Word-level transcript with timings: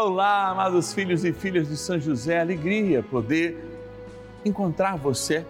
Olá, 0.00 0.50
amados 0.50 0.94
filhos 0.94 1.24
e 1.24 1.32
filhas 1.32 1.66
de 1.66 1.76
São 1.76 1.98
José, 1.98 2.40
alegria 2.40 3.02
poder 3.02 3.58
encontrar 4.44 4.94
você, 4.94 5.44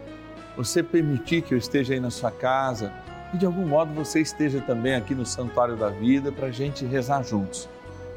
você 0.56 0.82
permitir 0.82 1.42
que 1.42 1.52
eu 1.52 1.58
esteja 1.58 1.92
aí 1.92 2.00
na 2.00 2.08
sua 2.08 2.30
casa 2.30 2.90
e 3.34 3.36
de 3.36 3.44
algum 3.44 3.66
modo 3.66 3.92
você 3.92 4.22
esteja 4.22 4.58
também 4.62 4.94
aqui 4.94 5.14
no 5.14 5.26
Santuário 5.26 5.76
da 5.76 5.90
Vida 5.90 6.32
para 6.32 6.46
a 6.46 6.50
gente 6.50 6.86
rezar 6.86 7.22
juntos. 7.22 7.68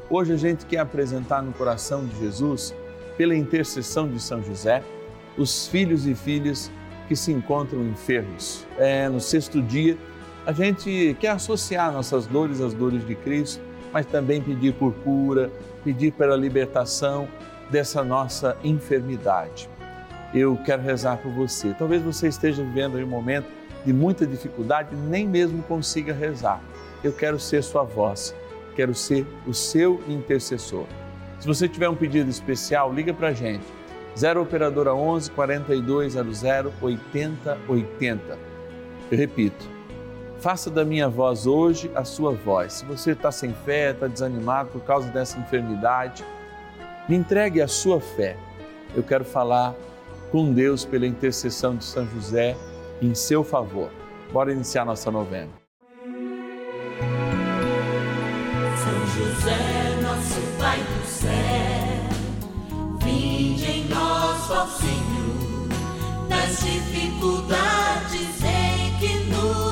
Hoje 0.08 0.32
a 0.32 0.38
gente 0.38 0.64
quer 0.64 0.78
apresentar 0.78 1.42
no 1.42 1.52
coração 1.52 2.02
de 2.06 2.18
Jesus, 2.18 2.74
pela 3.18 3.36
intercessão 3.36 4.08
de 4.08 4.18
São 4.18 4.42
José, 4.42 4.82
os 5.36 5.68
filhos 5.68 6.06
e 6.06 6.14
filhas 6.14 6.72
que 7.08 7.14
se 7.14 7.30
encontram 7.30 7.82
enfermos. 7.82 8.66
É, 8.78 9.06
no 9.06 9.20
sexto 9.20 9.60
dia, 9.60 9.98
a 10.46 10.52
gente 10.52 11.14
quer 11.20 11.32
associar 11.32 11.92
nossas 11.92 12.26
dores 12.26 12.58
às 12.62 12.72
dores 12.72 13.06
de 13.06 13.14
Cristo, 13.16 13.60
mas 13.92 14.06
também 14.06 14.40
pedir 14.40 14.72
por 14.74 14.92
cura, 14.94 15.50
pedir 15.84 16.12
pela 16.12 16.36
libertação 16.36 17.28
dessa 17.70 18.02
nossa 18.02 18.56
enfermidade. 18.64 19.68
Eu 20.34 20.58
quero 20.64 20.82
rezar 20.82 21.18
por 21.18 21.30
você. 21.32 21.74
Talvez 21.78 22.02
você 22.02 22.28
esteja 22.28 22.62
vivendo 22.62 22.96
um 22.96 23.06
momento 23.06 23.46
de 23.84 23.92
muita 23.92 24.26
dificuldade 24.26 24.94
e 24.94 24.96
nem 24.96 25.28
mesmo 25.28 25.62
consiga 25.64 26.12
rezar. 26.12 26.60
Eu 27.02 27.12
quero 27.12 27.38
ser 27.38 27.62
sua 27.62 27.82
voz, 27.82 28.34
quero 28.74 28.94
ser 28.94 29.26
o 29.46 29.52
seu 29.52 30.00
intercessor. 30.08 30.86
Se 31.40 31.46
você 31.46 31.68
tiver 31.68 31.88
um 31.88 31.96
pedido 31.96 32.30
especial, 32.30 32.92
liga 32.92 33.12
para 33.12 33.28
a 33.28 33.32
gente. 33.32 33.64
0 34.16 34.42
Operadora 34.42 34.94
11 34.94 35.30
4200 35.32 36.42
8080. 36.80 38.38
Eu 39.10 39.18
repito, 39.18 39.68
faça 40.42 40.68
da 40.68 40.84
minha 40.84 41.08
voz 41.08 41.46
hoje 41.46 41.88
a 41.94 42.02
sua 42.02 42.32
voz. 42.32 42.72
Se 42.72 42.84
você 42.84 43.12
está 43.12 43.30
sem 43.30 43.54
fé, 43.64 43.92
está 43.92 44.08
desanimado 44.08 44.70
por 44.70 44.82
causa 44.82 45.08
dessa 45.08 45.38
enfermidade, 45.38 46.24
me 47.08 47.14
entregue 47.14 47.62
a 47.62 47.68
sua 47.68 48.00
fé. 48.00 48.36
Eu 48.94 49.04
quero 49.04 49.24
falar 49.24 49.72
com 50.32 50.52
Deus 50.52 50.84
pela 50.84 51.06
intercessão 51.06 51.76
de 51.76 51.84
São 51.84 52.04
José 52.08 52.56
em 53.00 53.14
seu 53.14 53.44
favor. 53.44 53.88
Bora 54.32 54.50
iniciar 54.50 54.84
nossa 54.84 55.12
novena. 55.12 55.50
São 58.82 59.06
José, 59.14 60.00
nosso 60.02 60.40
Pai 60.58 60.78
do 60.78 61.06
céu, 61.06 61.30
vinde 62.98 63.70
em 63.70 63.84
nós, 63.88 64.50
ó 64.50 64.66
Senhor, 64.66 65.68
nas 66.28 66.58
dificuldades 66.64 68.42
em 68.42 68.98
que 68.98 69.24
nos 69.30 69.71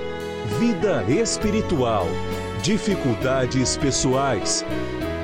vida 0.45 1.03
espiritual, 1.03 2.05
dificuldades 2.63 3.77
pessoais, 3.77 4.65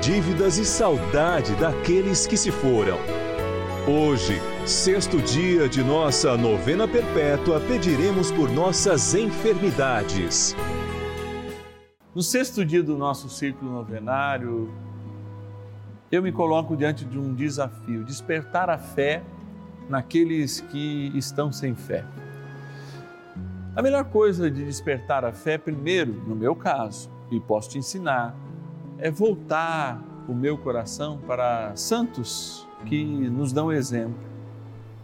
dívidas 0.00 0.58
e 0.58 0.64
saudade 0.64 1.54
daqueles 1.56 2.26
que 2.26 2.36
se 2.36 2.50
foram. 2.50 2.98
Hoje, 3.86 4.38
sexto 4.66 5.20
dia 5.20 5.68
de 5.68 5.82
nossa 5.82 6.36
novena 6.36 6.86
perpétua, 6.86 7.60
pediremos 7.60 8.30
por 8.30 8.50
nossas 8.50 9.14
enfermidades. 9.14 10.54
No 12.14 12.22
sexto 12.22 12.64
dia 12.64 12.82
do 12.82 12.96
nosso 12.96 13.28
ciclo 13.28 13.70
novenário, 13.70 14.70
eu 16.12 16.22
me 16.22 16.32
coloco 16.32 16.76
diante 16.76 17.04
de 17.04 17.18
um 17.18 17.34
desafio: 17.34 18.04
despertar 18.04 18.70
a 18.70 18.78
fé 18.78 19.22
naqueles 19.88 20.60
que 20.60 21.10
estão 21.14 21.50
sem 21.50 21.74
fé. 21.74 22.04
A 23.78 23.82
melhor 23.82 24.06
coisa 24.06 24.50
de 24.50 24.64
despertar 24.64 25.24
a 25.24 25.30
fé, 25.30 25.56
primeiro, 25.56 26.12
no 26.26 26.34
meu 26.34 26.52
caso, 26.56 27.08
e 27.30 27.38
posso 27.38 27.70
te 27.70 27.78
ensinar, 27.78 28.36
é 28.98 29.08
voltar 29.08 30.02
o 30.26 30.34
meu 30.34 30.58
coração 30.58 31.16
para 31.16 31.76
santos 31.76 32.66
que 32.86 33.04
nos 33.04 33.52
dão 33.52 33.70
exemplo. 33.70 34.18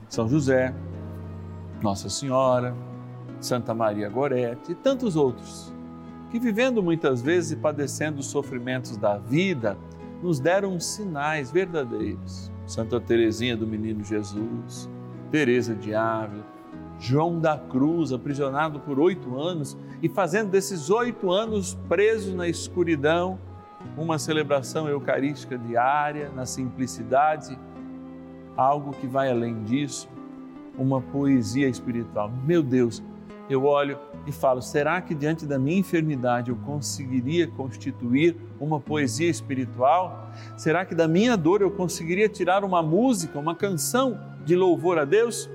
São 0.09 0.29
José, 0.29 0.75
Nossa 1.81 2.11
Senhora, 2.11 2.75
Santa 3.39 3.73
Maria 3.73 4.09
Gorete 4.09 4.73
e 4.73 4.75
tantos 4.75 5.15
outros, 5.15 5.73
que 6.33 6.41
vivendo 6.41 6.83
muitas 6.83 7.23
vezes 7.23 7.53
e 7.53 7.57
padecendo 7.57 8.19
os 8.19 8.27
sofrimentos 8.27 8.97
da 8.97 9.19
vida, 9.19 9.79
nos 10.21 10.41
deram 10.41 10.81
sinais 10.81 11.49
verdadeiros. 11.49 12.51
Santa 12.67 13.01
Teresinha 13.01 13.57
do 13.57 13.69
Menino 13.69 14.03
Jesus, 14.03 14.91
Teresa 15.31 15.77
de 15.77 15.95
Ávila, 15.95 16.54
João 17.05 17.39
da 17.39 17.59
Cruz, 17.59 18.13
aprisionado 18.13 18.81
por 18.81 18.99
oito 18.99 19.39
anos 19.39 19.77
e 20.03 20.09
fazendo 20.09 20.49
desses 20.49 20.89
oito 20.89 21.31
anos 21.31 21.77
preso 21.87 22.35
na 22.35 22.49
escuridão, 22.49 23.39
uma 23.95 24.19
celebração 24.19 24.89
eucarística 24.89 25.59
diária, 25.59 26.31
na 26.35 26.47
simplicidade, 26.47 27.59
algo 28.57 28.93
que 28.93 29.07
vai 29.07 29.31
além 29.31 29.65
disso, 29.65 30.09
uma 30.79 30.99
poesia 30.99 31.69
espiritual. 31.69 32.33
Meu 32.47 32.63
Deus, 32.63 33.03
eu 33.51 33.67
olho 33.67 33.99
e 34.27 34.33
falo: 34.33 34.63
será 34.63 34.99
que 35.03 35.15
diante 35.15 35.45
da 35.45 35.59
minha 35.59 35.79
enfermidade 35.79 36.49
eu 36.49 36.57
conseguiria 36.57 37.47
constituir 37.47 38.35
uma 38.59 38.81
poesia 38.81 39.29
espiritual? 39.29 40.31
Será 40.57 40.87
que 40.87 40.95
da 40.95 41.07
minha 41.07 41.37
dor 41.37 41.61
eu 41.61 41.71
conseguiria 41.71 42.31
tirar 42.31 42.65
uma 42.65 42.83
música, 42.83 43.39
uma 43.39 43.55
canção 43.55 44.19
de 44.43 44.57
louvor 44.57 44.99
a 44.99 45.05
Deus? 45.05 45.51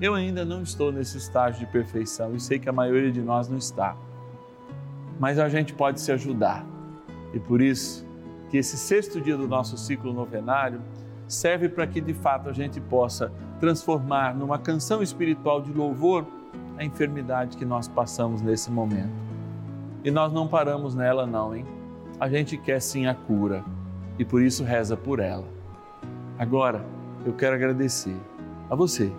Eu 0.00 0.12
ainda 0.14 0.44
não 0.44 0.62
estou 0.62 0.90
nesse 0.90 1.16
estágio 1.16 1.60
de 1.60 1.72
perfeição 1.72 2.34
e 2.34 2.40
sei 2.40 2.58
que 2.58 2.68
a 2.68 2.72
maioria 2.72 3.12
de 3.12 3.22
nós 3.22 3.48
não 3.48 3.56
está. 3.56 3.96
Mas 5.20 5.38
a 5.38 5.48
gente 5.48 5.72
pode 5.72 6.00
se 6.00 6.10
ajudar. 6.10 6.66
E 7.32 7.38
por 7.38 7.62
isso 7.62 8.04
que 8.50 8.56
esse 8.56 8.76
sexto 8.76 9.20
dia 9.20 9.36
do 9.36 9.46
nosso 9.46 9.78
ciclo 9.78 10.12
novenário 10.12 10.80
serve 11.28 11.68
para 11.68 11.86
que 11.86 12.00
de 12.00 12.12
fato 12.12 12.48
a 12.48 12.52
gente 12.52 12.80
possa 12.80 13.32
transformar 13.60 14.34
numa 14.34 14.58
canção 14.58 15.00
espiritual 15.00 15.62
de 15.62 15.72
louvor 15.72 16.26
a 16.76 16.84
enfermidade 16.84 17.56
que 17.56 17.64
nós 17.64 17.86
passamos 17.86 18.42
nesse 18.42 18.72
momento. 18.72 19.12
E 20.02 20.10
nós 20.10 20.32
não 20.32 20.48
paramos 20.48 20.96
nela 20.96 21.24
não, 21.24 21.54
hein? 21.54 21.64
A 22.18 22.28
gente 22.28 22.56
quer 22.56 22.80
sim 22.80 23.06
a 23.06 23.14
cura 23.14 23.64
e 24.18 24.24
por 24.24 24.42
isso 24.42 24.64
reza 24.64 24.96
por 24.96 25.20
ela. 25.20 25.46
Agora, 26.36 26.84
eu 27.24 27.32
quero 27.32 27.54
agradecer 27.54 28.16
a 28.68 28.74
você 28.74 29.12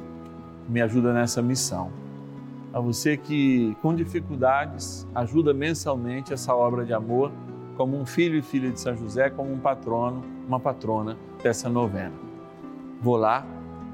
me 0.67 0.81
ajuda 0.81 1.13
nessa 1.13 1.41
missão. 1.41 1.91
A 2.73 2.79
você 2.79 3.15
que, 3.15 3.75
com 3.81 3.95
dificuldades, 3.95 5.07
ajuda 5.15 5.53
mensalmente 5.53 6.33
essa 6.33 6.53
obra 6.53 6.83
de 6.83 6.93
amor, 6.93 7.31
como 7.77 7.97
um 7.97 8.05
filho 8.05 8.37
e 8.37 8.41
filha 8.41 8.69
de 8.69 8.79
São 8.79 8.95
José, 8.97 9.29
como 9.29 9.51
um 9.53 9.59
patrono, 9.59 10.23
uma 10.47 10.59
patrona 10.59 11.17
dessa 11.41 11.69
novena. 11.69 12.13
Vou 13.01 13.15
lá 13.15 13.45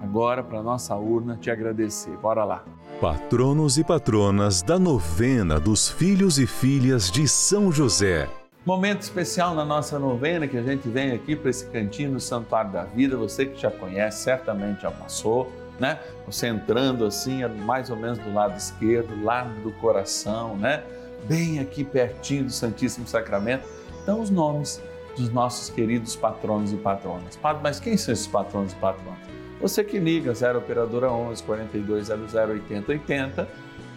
agora 0.01 0.43
para 0.43 0.63
nossa 0.63 0.95
urna 0.95 1.37
te 1.37 1.51
agradecer. 1.51 2.17
Bora 2.17 2.43
lá. 2.43 2.63
Patronos 2.99 3.77
e 3.77 3.83
patronas 3.83 4.61
da 4.61 4.79
novena 4.79 5.59
dos 5.59 5.89
filhos 5.89 6.39
e 6.39 6.47
filhas 6.47 7.11
de 7.11 7.27
São 7.27 7.71
José. 7.71 8.27
Momento 8.65 9.01
especial 9.01 9.55
na 9.55 9.65
nossa 9.65 9.97
novena 9.97 10.47
que 10.47 10.57
a 10.57 10.61
gente 10.61 10.87
vem 10.87 11.11
aqui 11.11 11.35
para 11.35 11.49
esse 11.49 11.65
cantinho 11.67 12.13
do 12.13 12.19
Santuário 12.19 12.71
da 12.71 12.83
Vida. 12.83 13.17
Você 13.17 13.45
que 13.45 13.59
já 13.59 13.71
conhece, 13.71 14.23
certamente 14.23 14.83
já 14.83 14.91
passou 14.91 15.51
né? 15.81 15.99
Você 16.27 16.47
entrando 16.47 17.03
assim, 17.03 17.43
mais 17.47 17.89
ou 17.89 17.97
menos 17.97 18.19
do 18.19 18.31
lado 18.31 18.55
esquerdo, 18.55 19.21
lado 19.23 19.51
do 19.61 19.71
coração, 19.71 20.55
né? 20.55 20.83
Bem 21.23 21.59
aqui 21.59 21.83
pertinho 21.83 22.45
do 22.45 22.51
Santíssimo 22.51 23.07
Sacramento, 23.07 23.67
estão 23.97 24.21
os 24.21 24.29
nomes 24.29 24.79
dos 25.17 25.29
nossos 25.31 25.69
queridos 25.71 26.15
patronos 26.15 26.71
e 26.71 26.77
patronas. 26.77 27.37
Mas 27.61 27.79
quem 27.79 27.97
são 27.97 28.13
esses 28.13 28.27
patronos 28.27 28.73
e 28.73 28.75
patronas? 28.75 29.19
Você 29.59 29.83
que 29.83 29.97
liga 29.97 30.33
0 30.33 30.59
operadora 30.59 31.11
11 31.11 31.43
4200 31.43 32.33
8080, 32.33 33.47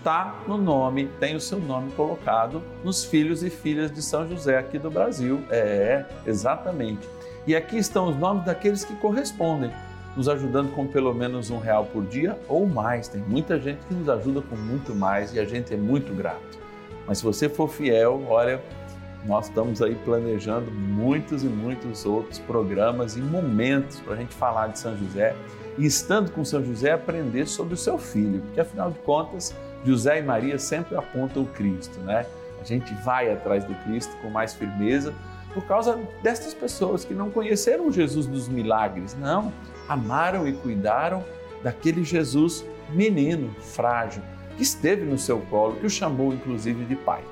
tá 0.03 0.43
no 0.47 0.57
nome, 0.57 1.07
tem 1.21 1.37
o 1.37 1.41
seu 1.41 1.59
nome 1.59 1.91
colocado 1.93 2.63
nos 2.83 3.05
filhos 3.05 3.43
e 3.43 3.51
filhas 3.51 3.91
de 3.91 4.03
São 4.03 4.29
José 4.29 4.59
aqui 4.59 4.79
do 4.79 4.91
Brasil. 4.91 5.43
É, 5.51 6.05
exatamente. 6.27 7.07
E 7.47 7.55
aqui 7.55 7.77
estão 7.77 8.09
os 8.09 8.17
nomes 8.17 8.45
daqueles 8.45 8.85
que 8.85 8.95
correspondem, 8.97 9.71
nos 10.17 10.29
ajudando 10.29 10.73
com 10.75 10.87
pelo 10.87 11.13
menos 11.13 11.51
um 11.51 11.59
real 11.59 11.85
por 11.87 12.05
dia 12.05 12.39
ou 12.49 12.67
mais. 12.67 13.09
Tem 13.09 13.21
muita 13.21 13.59
gente 13.59 13.85
que 13.87 13.95
nos 13.95 14.09
ajuda 14.09 14.43
com 14.43 14.57
muito 14.57 14.95
mais 14.95 15.35
e 15.35 15.41
a 15.41 15.45
gente 15.45 15.75
é 15.75 15.77
muito 15.77 16.15
grato. 16.15 16.59
Mas 17.07 17.19
se 17.19 17.25
você 17.25 17.49
for 17.49 17.69
fiel, 17.69 18.25
olha, 18.29 18.63
nós 19.27 19.47
estamos 19.47 19.81
aí 19.83 19.95
planejando 19.95 20.71
muitos 20.71 21.43
e 21.43 21.47
muitos 21.47 22.05
outros 22.05 22.39
programas 22.39 23.17
e 23.17 23.21
momentos 23.21 24.01
para 24.01 24.15
a 24.15 24.17
gente 24.17 24.35
falar 24.35 24.69
de 24.69 24.79
São 24.79 24.97
José 24.97 25.35
e 25.79 25.87
estando 25.87 26.31
com 26.31 26.45
São 26.45 26.65
José 26.65 26.93
aprender 26.93 27.47
sobre 27.47 27.75
o 27.75 27.77
seu 27.77 27.99
filho, 27.99 28.41
porque 28.43 28.61
afinal 28.61 28.91
de 28.91 28.99
contas 29.01 29.55
José 29.85 30.19
e 30.19 30.23
Maria 30.23 30.59
sempre 30.59 30.97
apontam 30.97 31.43
o 31.43 31.47
Cristo, 31.47 31.99
né? 32.01 32.27
A 32.61 32.65
gente 32.65 32.95
vai 33.03 33.31
atrás 33.31 33.65
do 33.65 33.75
Cristo 33.85 34.17
com 34.23 34.31
mais 34.31 34.55
firmeza 34.55 35.13
por 35.53 35.65
causa 35.65 35.99
destas 36.23 36.55
pessoas 36.55 37.05
que 37.05 37.15
não 37.15 37.31
conheceram 37.31 37.91
Jesus 37.93 38.27
dos 38.27 38.49
milagres, 38.49 39.17
não, 39.19 39.53
amaram 39.89 40.47
e 40.47 40.53
cuidaram 40.53 41.25
daquele 41.63 42.05
Jesus 42.05 42.65
menino, 42.91 43.55
frágil, 43.61 44.23
que 44.57 44.63
esteve 44.63 45.05
no 45.05 45.19
seu 45.19 45.41
colo, 45.41 45.77
que 45.77 45.87
o 45.87 45.91
chamou 45.91 46.33
inclusive 46.33 46.85
de 46.85 46.95
pai. 46.97 47.23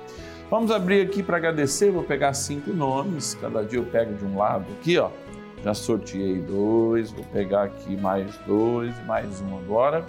Vamos 0.51 0.71
abrir 0.71 1.03
aqui 1.03 1.23
para 1.23 1.37
agradecer, 1.37 1.91
vou 1.91 2.03
pegar 2.03 2.35
cinco 2.35 2.73
nomes, 2.73 3.35
cada 3.41 3.65
dia 3.65 3.79
eu 3.79 3.85
pego 3.85 4.15
de 4.15 4.25
um 4.25 4.37
lado 4.37 4.67
aqui, 4.79 4.99
ó. 4.99 5.11
Já 5.65 5.75
sorteei 5.75 6.41
dois, 6.41 7.13
vou 7.13 7.25
pegar 7.27 7.65
aqui 7.65 7.97
mais 7.97 8.37
dois, 8.47 8.93
mais 9.07 9.41
um 9.41 9.57
agora 9.59 10.05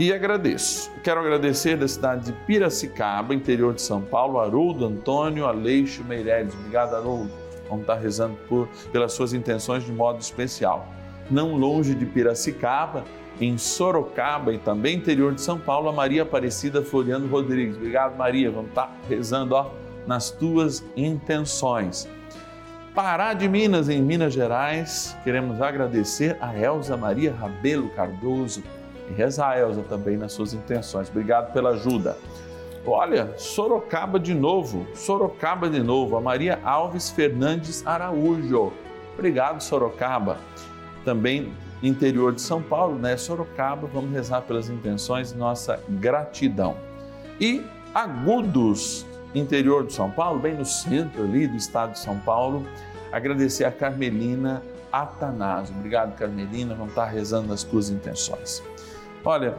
e 0.00 0.14
agradeço. 0.14 0.90
Quero 1.04 1.20
agradecer 1.20 1.76
da 1.76 1.86
cidade 1.86 2.24
de 2.24 2.32
Piracicaba, 2.46 3.34
interior 3.34 3.74
de 3.74 3.82
São 3.82 4.00
Paulo, 4.00 4.40
Haroldo 4.40 4.86
Antônio 4.86 5.44
Aleixo 5.44 6.02
Meireles. 6.04 6.54
Obrigado, 6.54 6.96
Haroldo. 6.96 7.30
Vamos 7.68 7.82
estar 7.82 7.96
rezando 7.96 8.34
por, 8.48 8.66
pelas 8.90 9.12
suas 9.12 9.34
intenções 9.34 9.84
de 9.84 9.92
modo 9.92 10.18
especial. 10.18 10.88
Não 11.30 11.56
longe 11.56 11.94
de 11.94 12.04
Piracicaba, 12.04 13.04
em 13.40 13.56
Sorocaba 13.56 14.52
e 14.52 14.58
também 14.58 14.96
interior 14.96 15.34
de 15.34 15.40
São 15.40 15.58
Paulo, 15.58 15.88
a 15.88 15.92
Maria 15.92 16.22
Aparecida 16.22 16.82
Floriano 16.82 17.26
Rodrigues. 17.28 17.76
Obrigado, 17.76 18.16
Maria. 18.16 18.50
Vamos 18.50 18.70
estar 18.70 18.94
rezando 19.08 19.54
ó, 19.54 19.70
nas 20.06 20.30
tuas 20.30 20.84
intenções. 20.96 22.08
Pará 22.94 23.32
de 23.32 23.48
Minas, 23.48 23.88
em 23.88 24.02
Minas 24.02 24.34
Gerais, 24.34 25.16
queremos 25.22 25.62
agradecer 25.62 26.36
a 26.40 26.58
Elza 26.58 26.96
Maria 26.96 27.32
Rabelo 27.32 27.88
Cardoso 27.90 28.62
e 29.08 29.12
rezar, 29.12 29.58
Elza, 29.58 29.82
também 29.88 30.16
nas 30.16 30.32
suas 30.32 30.52
intenções. 30.52 31.08
Obrigado 31.08 31.52
pela 31.52 31.70
ajuda. 31.70 32.18
Olha, 32.84 33.32
Sorocaba 33.38 34.18
de 34.18 34.34
novo, 34.34 34.86
Sorocaba 34.94 35.68
de 35.68 35.80
novo, 35.80 36.16
a 36.16 36.20
Maria 36.20 36.58
Alves 36.64 37.10
Fernandes 37.10 37.86
Araújo. 37.86 38.72
Obrigado, 39.14 39.62
Sorocaba. 39.62 40.38
Também 41.04 41.52
interior 41.82 42.34
de 42.34 42.40
São 42.40 42.62
Paulo, 42.62 42.98
né? 42.98 43.16
Sorocaba, 43.16 43.86
vamos 43.86 44.12
rezar 44.12 44.42
pelas 44.42 44.68
intenções, 44.68 45.32
nossa 45.32 45.80
gratidão. 45.88 46.76
E 47.40 47.64
Agudos, 47.92 49.04
interior 49.34 49.84
de 49.84 49.92
São 49.92 50.10
Paulo, 50.10 50.38
bem 50.38 50.54
no 50.54 50.64
centro 50.64 51.24
ali 51.24 51.48
do 51.48 51.56
estado 51.56 51.92
de 51.92 51.98
São 51.98 52.18
Paulo, 52.20 52.64
agradecer 53.10 53.64
a 53.64 53.72
Carmelina 53.72 54.62
Atanásio. 54.92 55.74
Obrigado, 55.76 56.16
Carmelina, 56.16 56.72
vamos 56.74 56.90
estar 56.90 57.06
rezando 57.06 57.52
as 57.52 57.64
tuas 57.64 57.90
intenções. 57.90 58.62
Olha, 59.24 59.56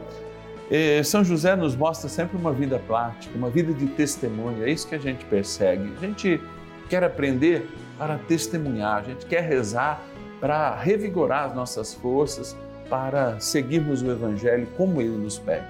eh, 0.70 1.02
São 1.02 1.22
José 1.22 1.54
nos 1.54 1.76
mostra 1.76 2.08
sempre 2.08 2.38
uma 2.38 2.52
vida 2.52 2.78
prática, 2.78 3.36
uma 3.36 3.50
vida 3.50 3.74
de 3.74 3.86
testemunho, 3.88 4.64
é 4.64 4.70
isso 4.70 4.88
que 4.88 4.94
a 4.94 4.98
gente 4.98 5.26
persegue. 5.26 5.92
A 5.94 6.00
gente 6.00 6.40
quer 6.88 7.04
aprender 7.04 7.68
para 7.98 8.16
testemunhar, 8.16 8.98
a 8.98 9.02
gente 9.02 9.26
quer 9.26 9.42
rezar 9.42 10.02
para 10.42 10.74
revigorar 10.74 11.44
as 11.44 11.54
nossas 11.54 11.94
forças, 11.94 12.56
para 12.90 13.38
seguirmos 13.38 14.02
o 14.02 14.10
Evangelho 14.10 14.66
como 14.76 15.00
ele 15.00 15.16
nos 15.16 15.38
pede. 15.38 15.68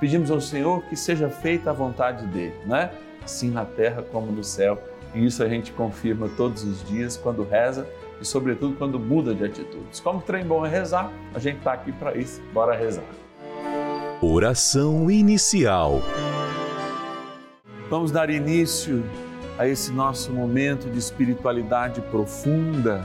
Pedimos 0.00 0.28
ao 0.28 0.40
Senhor 0.40 0.82
que 0.86 0.96
seja 0.96 1.28
feita 1.30 1.70
a 1.70 1.72
vontade 1.72 2.26
dele, 2.26 2.56
né? 2.66 2.90
assim 3.22 3.48
na 3.48 3.64
terra 3.64 4.02
como 4.02 4.32
no 4.32 4.42
céu. 4.42 4.76
E 5.14 5.24
isso 5.24 5.40
a 5.40 5.48
gente 5.48 5.70
confirma 5.70 6.28
todos 6.36 6.64
os 6.64 6.84
dias 6.88 7.16
quando 7.16 7.44
reza 7.44 7.86
e, 8.20 8.24
sobretudo, 8.24 8.74
quando 8.74 8.98
muda 8.98 9.32
de 9.32 9.44
atitudes. 9.44 10.00
Como 10.00 10.20
trem 10.20 10.44
bom 10.44 10.66
é 10.66 10.68
rezar, 10.68 11.12
a 11.32 11.38
gente 11.38 11.58
está 11.58 11.74
aqui 11.74 11.92
para 11.92 12.16
isso. 12.16 12.42
Bora 12.52 12.76
rezar. 12.76 13.04
Oração 14.20 15.08
inicial. 15.08 16.02
Vamos 17.88 18.10
dar 18.10 18.30
início 18.30 19.04
a 19.56 19.68
esse 19.68 19.92
nosso 19.92 20.32
momento 20.32 20.90
de 20.90 20.98
espiritualidade 20.98 22.00
profunda 22.00 23.04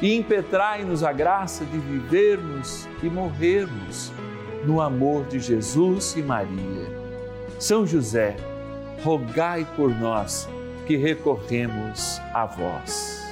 e 0.00 0.14
impetrai-nos 0.14 1.02
a 1.02 1.12
graça 1.12 1.64
de 1.64 1.78
vivermos 1.78 2.88
e 3.02 3.06
morrermos 3.06 4.12
no 4.64 4.80
amor 4.80 5.24
de 5.26 5.40
Jesus 5.40 6.14
e 6.16 6.22
Maria. 6.22 6.96
São 7.58 7.86
José, 7.86 8.36
rogai 9.02 9.66
por 9.76 9.90
nós 9.90 10.48
que 10.86 10.96
recorremos 10.96 12.20
a 12.34 12.46
vós. 12.46 13.24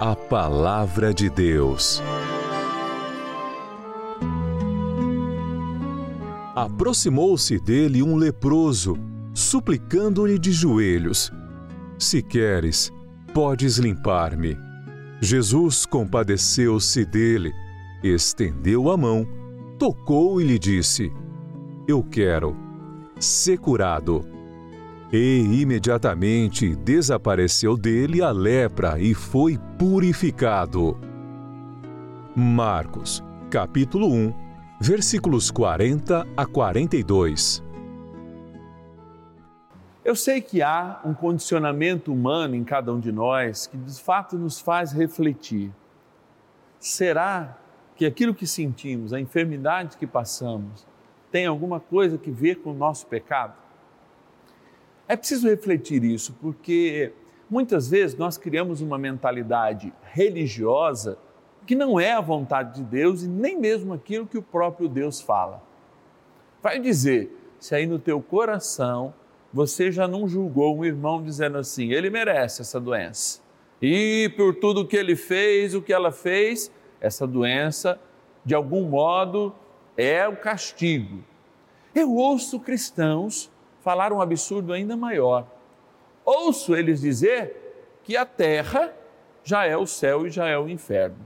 A 0.00 0.14
Palavra 0.14 1.12
de 1.12 1.30
Deus. 1.30 2.02
Aproximou-se 6.54 7.58
dele 7.58 8.02
um 8.02 8.14
leproso, 8.14 8.96
suplicando-lhe 9.32 10.38
de 10.38 10.52
joelhos: 10.52 11.32
Se 11.98 12.22
queres, 12.22 12.92
podes 13.34 13.78
limpar-me. 13.78 14.56
Jesus 15.20 15.84
compadeceu-se 15.84 17.04
dele, 17.04 17.52
estendeu 18.02 18.88
a 18.88 18.96
mão, 18.96 19.26
tocou 19.76 20.40
e 20.40 20.44
lhe 20.44 20.58
disse: 20.58 21.12
Eu 21.88 22.02
quero, 22.04 22.56
ser 23.18 23.58
curado. 23.58 24.24
E 25.12 25.60
imediatamente 25.60 26.74
desapareceu 26.76 27.76
dele 27.76 28.22
a 28.22 28.30
lepra 28.30 29.00
e 29.00 29.14
foi 29.14 29.58
purificado. 29.78 30.96
Marcos, 32.34 33.22
capítulo 33.50 34.12
1, 34.12 34.32
versículos 34.80 35.50
40 35.50 36.26
a 36.36 36.46
42. 36.46 37.62
Eu 40.04 40.14
sei 40.14 40.42
que 40.42 40.60
há 40.60 41.00
um 41.02 41.14
condicionamento 41.14 42.12
humano 42.12 42.54
em 42.54 42.62
cada 42.62 42.92
um 42.92 43.00
de 43.00 43.10
nós 43.10 43.66
que 43.66 43.76
de 43.78 43.98
fato 44.02 44.36
nos 44.36 44.60
faz 44.60 44.92
refletir. 44.92 45.72
Será 46.78 47.56
que 47.96 48.04
aquilo 48.04 48.34
que 48.34 48.46
sentimos, 48.46 49.14
a 49.14 49.20
enfermidade 49.20 49.96
que 49.96 50.06
passamos, 50.06 50.86
tem 51.32 51.46
alguma 51.46 51.80
coisa 51.80 52.18
que 52.18 52.30
ver 52.30 52.56
com 52.56 52.72
o 52.72 52.74
nosso 52.74 53.06
pecado? 53.06 53.54
É 55.08 55.16
preciso 55.16 55.48
refletir 55.48 56.04
isso, 56.04 56.34
porque 56.34 57.14
muitas 57.48 57.88
vezes 57.88 58.14
nós 58.14 58.36
criamos 58.36 58.82
uma 58.82 58.98
mentalidade 58.98 59.90
religiosa 60.02 61.16
que 61.66 61.74
não 61.74 61.98
é 61.98 62.12
a 62.12 62.20
vontade 62.20 62.74
de 62.74 62.82
Deus 62.82 63.22
e 63.22 63.28
nem 63.28 63.58
mesmo 63.58 63.94
aquilo 63.94 64.26
que 64.26 64.36
o 64.36 64.42
próprio 64.42 64.86
Deus 64.86 65.22
fala. 65.22 65.62
Vai 66.62 66.78
dizer, 66.78 67.34
se 67.58 67.74
aí 67.74 67.86
no 67.86 67.98
teu 67.98 68.20
coração 68.20 69.14
você 69.54 69.92
já 69.92 70.08
não 70.08 70.26
julgou 70.26 70.76
um 70.76 70.84
irmão 70.84 71.22
dizendo 71.22 71.58
assim, 71.58 71.92
ele 71.92 72.10
merece 72.10 72.60
essa 72.60 72.80
doença. 72.80 73.40
E 73.80 74.28
por 74.36 74.56
tudo 74.56 74.84
que 74.84 74.96
ele 74.96 75.14
fez, 75.14 75.76
o 75.76 75.80
que 75.80 75.92
ela 75.92 76.10
fez, 76.10 76.72
essa 77.00 77.24
doença, 77.24 78.00
de 78.44 78.52
algum 78.52 78.82
modo, 78.82 79.54
é 79.96 80.26
o 80.26 80.36
castigo. 80.36 81.22
Eu 81.94 82.12
ouço 82.16 82.58
cristãos 82.58 83.48
falar 83.80 84.12
um 84.12 84.20
absurdo 84.20 84.72
ainda 84.72 84.96
maior. 84.96 85.46
Ouço 86.24 86.74
eles 86.74 87.00
dizer 87.00 88.00
que 88.02 88.16
a 88.16 88.26
terra 88.26 88.92
já 89.44 89.64
é 89.64 89.76
o 89.76 89.86
céu 89.86 90.26
e 90.26 90.30
já 90.30 90.48
é 90.48 90.58
o 90.58 90.68
inferno, 90.68 91.24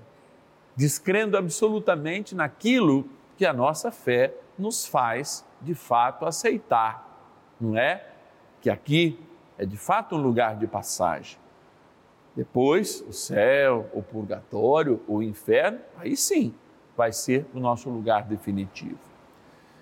descrendo 0.76 1.34
absolutamente 1.34 2.34
naquilo 2.34 3.08
que 3.38 3.46
a 3.46 3.54
nossa 3.54 3.90
fé 3.90 4.34
nos 4.58 4.84
faz 4.84 5.46
de 5.62 5.74
fato 5.74 6.26
aceitar, 6.26 7.56
não 7.58 7.74
é? 7.74 8.17
Que 8.60 8.70
aqui 8.70 9.18
é 9.56 9.64
de 9.64 9.76
fato 9.76 10.16
um 10.16 10.22
lugar 10.22 10.56
de 10.56 10.66
passagem. 10.66 11.38
Depois, 12.34 13.04
o 13.08 13.12
céu, 13.12 13.90
o 13.92 14.02
purgatório, 14.02 15.02
o 15.08 15.22
inferno, 15.22 15.80
aí 15.96 16.16
sim 16.16 16.54
vai 16.96 17.12
ser 17.12 17.46
o 17.52 17.58
nosso 17.58 17.90
lugar 17.90 18.24
definitivo. 18.24 18.98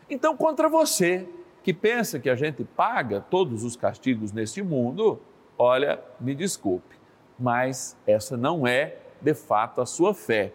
Então, 0.08 0.36
contra 0.36 0.68
você 0.68 1.28
que 1.62 1.74
pensa 1.74 2.18
que 2.18 2.30
a 2.30 2.36
gente 2.36 2.64
paga 2.64 3.20
todos 3.20 3.64
os 3.64 3.76
castigos 3.76 4.32
neste 4.32 4.62
mundo, 4.62 5.20
olha, 5.58 6.00
me 6.20 6.34
desculpe, 6.34 6.96
mas 7.38 7.96
essa 8.06 8.36
não 8.36 8.66
é 8.66 8.96
de 9.20 9.34
fato 9.34 9.80
a 9.80 9.86
sua 9.86 10.14
fé. 10.14 10.52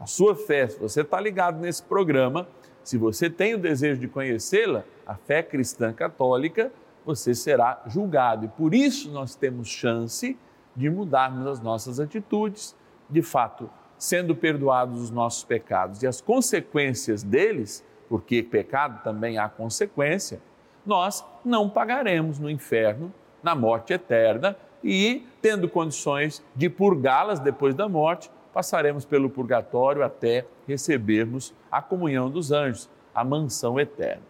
A 0.00 0.06
sua 0.06 0.34
fé, 0.34 0.66
se 0.66 0.78
você 0.78 1.02
está 1.02 1.20
ligado 1.20 1.60
nesse 1.60 1.82
programa, 1.82 2.48
se 2.82 2.96
você 2.96 3.28
tem 3.28 3.54
o 3.54 3.58
desejo 3.58 4.00
de 4.00 4.08
conhecê-la, 4.08 4.84
a 5.06 5.14
fé 5.14 5.42
cristã 5.42 5.92
católica, 5.92 6.72
você 7.06 7.34
será 7.34 7.82
julgado. 7.86 8.44
E 8.44 8.48
por 8.48 8.74
isso 8.74 9.10
nós 9.10 9.34
temos 9.34 9.68
chance 9.68 10.36
de 10.74 10.90
mudarmos 10.90 11.46
as 11.46 11.60
nossas 11.60 11.98
atitudes, 11.98 12.76
de 13.08 13.22
fato, 13.22 13.70
sendo 13.96 14.34
perdoados 14.34 15.00
os 15.00 15.10
nossos 15.10 15.44
pecados 15.44 16.02
e 16.02 16.06
as 16.06 16.20
consequências 16.20 17.22
deles 17.22 17.82
porque 18.08 18.42
pecado 18.42 19.02
também 19.02 19.38
há 19.38 19.48
consequência, 19.48 20.40
nós 20.84 21.24
não 21.44 21.68
pagaremos 21.68 22.38
no 22.38 22.48
inferno, 22.48 23.12
na 23.42 23.54
morte 23.54 23.92
eterna, 23.92 24.56
e, 24.84 25.26
tendo 25.42 25.68
condições 25.68 26.44
de 26.54 26.68
purgá-las 26.68 27.40
depois 27.40 27.74
da 27.74 27.88
morte, 27.88 28.30
passaremos 28.52 29.04
pelo 29.04 29.28
purgatório 29.28 30.02
até 30.02 30.46
recebermos 30.66 31.52
a 31.70 31.82
comunhão 31.82 32.30
dos 32.30 32.52
anjos, 32.52 32.88
a 33.14 33.24
mansão 33.24 33.80
eterna. 33.80 34.22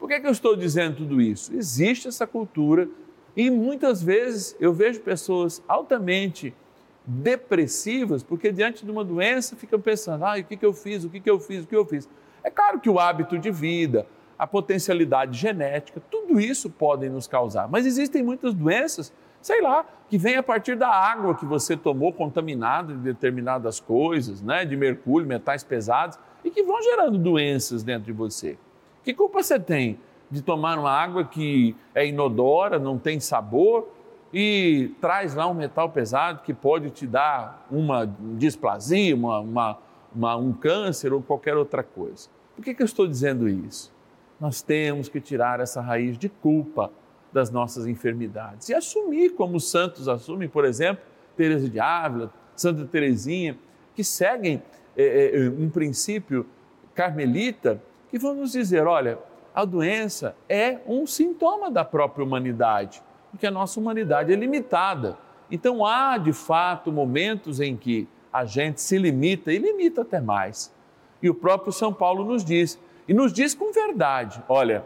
Por 0.00 0.08
que, 0.08 0.14
é 0.14 0.20
que 0.20 0.26
eu 0.26 0.32
estou 0.32 0.56
dizendo 0.56 0.96
tudo 0.96 1.20
isso? 1.20 1.54
Existe 1.54 2.08
essa 2.08 2.26
cultura 2.26 2.88
e 3.36 3.50
muitas 3.50 4.02
vezes 4.02 4.56
eu 4.58 4.72
vejo 4.72 4.98
pessoas 5.00 5.62
altamente 5.68 6.54
depressivas 7.04 8.22
porque 8.22 8.50
diante 8.50 8.82
de 8.82 8.90
uma 8.90 9.04
doença 9.04 9.54
ficam 9.56 9.78
pensando: 9.78 10.24
ah, 10.24 10.38
o 10.38 10.42
que, 10.42 10.56
que 10.56 10.64
eu 10.64 10.72
fiz, 10.72 11.04
o 11.04 11.10
que, 11.10 11.20
que 11.20 11.30
eu 11.30 11.38
fiz, 11.38 11.64
o 11.64 11.66
que 11.66 11.76
eu 11.76 11.84
fiz. 11.84 12.08
É 12.42 12.50
claro 12.50 12.80
que 12.80 12.88
o 12.88 12.98
hábito 12.98 13.38
de 13.38 13.50
vida, 13.50 14.06
a 14.38 14.46
potencialidade 14.46 15.38
genética, 15.38 16.02
tudo 16.10 16.40
isso 16.40 16.70
podem 16.70 17.10
nos 17.10 17.26
causar, 17.26 17.68
mas 17.68 17.84
existem 17.84 18.22
muitas 18.22 18.54
doenças, 18.54 19.12
sei 19.42 19.60
lá, 19.60 19.84
que 20.08 20.16
vêm 20.16 20.36
a 20.36 20.42
partir 20.42 20.76
da 20.76 20.88
água 20.88 21.34
que 21.34 21.44
você 21.44 21.76
tomou 21.76 22.10
contaminada 22.10 22.94
de 22.94 23.00
determinadas 23.00 23.78
coisas, 23.80 24.40
né, 24.40 24.64
de 24.64 24.78
mercúrio, 24.78 25.28
metais 25.28 25.62
pesados, 25.62 26.18
e 26.42 26.50
que 26.50 26.62
vão 26.62 26.80
gerando 26.82 27.18
doenças 27.18 27.82
dentro 27.82 28.06
de 28.06 28.12
você. 28.12 28.56
Que 29.04 29.14
culpa 29.14 29.42
você 29.42 29.58
tem 29.58 29.98
de 30.30 30.42
tomar 30.42 30.78
uma 30.78 30.90
água 30.90 31.24
que 31.24 31.74
é 31.94 32.06
inodora, 32.06 32.78
não 32.78 32.98
tem 32.98 33.18
sabor 33.18 33.88
e 34.32 34.92
traz 35.00 35.34
lá 35.34 35.46
um 35.48 35.54
metal 35.54 35.90
pesado 35.90 36.42
que 36.42 36.54
pode 36.54 36.90
te 36.90 37.06
dar 37.06 37.66
uma 37.70 38.06
displasia, 38.36 39.14
uma, 39.14 39.40
uma 39.40 39.78
uma, 40.14 40.36
um 40.36 40.52
câncer 40.52 41.12
ou 41.12 41.22
qualquer 41.22 41.56
outra 41.56 41.82
coisa. 41.82 42.28
Por 42.54 42.64
que, 42.64 42.74
que 42.74 42.82
eu 42.82 42.86
estou 42.86 43.06
dizendo 43.06 43.48
isso? 43.48 43.92
Nós 44.40 44.62
temos 44.62 45.08
que 45.08 45.20
tirar 45.20 45.60
essa 45.60 45.80
raiz 45.80 46.18
de 46.18 46.28
culpa 46.28 46.90
das 47.32 47.50
nossas 47.50 47.86
enfermidades 47.86 48.68
e 48.68 48.74
assumir, 48.74 49.30
como 49.30 49.56
os 49.56 49.70
santos 49.70 50.08
assumem, 50.08 50.48
por 50.48 50.64
exemplo, 50.64 51.04
Teresa 51.36 51.68
de 51.68 51.78
Ávila, 51.78 52.32
Santa 52.56 52.84
Teresinha, 52.84 53.56
que 53.94 54.02
seguem 54.02 54.62
é, 54.96 55.36
é, 55.36 55.48
um 55.48 55.70
princípio 55.70 56.46
carmelita 56.94 57.80
que 58.10 58.18
vão 58.18 58.34
nos 58.34 58.52
dizer: 58.52 58.86
olha, 58.86 59.18
a 59.54 59.64
doença 59.64 60.36
é 60.48 60.78
um 60.86 61.06
sintoma 61.06 61.70
da 61.70 61.84
própria 61.84 62.24
humanidade, 62.24 63.02
porque 63.30 63.46
a 63.46 63.50
nossa 63.50 63.78
humanidade 63.78 64.32
é 64.32 64.36
limitada. 64.36 65.16
Então 65.50 65.84
há 65.84 66.18
de 66.18 66.32
fato 66.32 66.92
momentos 66.92 67.60
em 67.60 67.76
que 67.76 68.06
a 68.32 68.44
gente 68.44 68.80
se 68.80 68.96
limita 68.98 69.52
e 69.52 69.58
limita 69.58 70.02
até 70.02 70.20
mais. 70.20 70.72
E 71.22 71.28
o 71.28 71.34
próprio 71.34 71.72
São 71.72 71.92
Paulo 71.92 72.24
nos 72.24 72.44
diz, 72.44 72.78
e 73.08 73.14
nos 73.14 73.32
diz 73.32 73.54
com 73.54 73.72
verdade: 73.72 74.42
olha, 74.48 74.84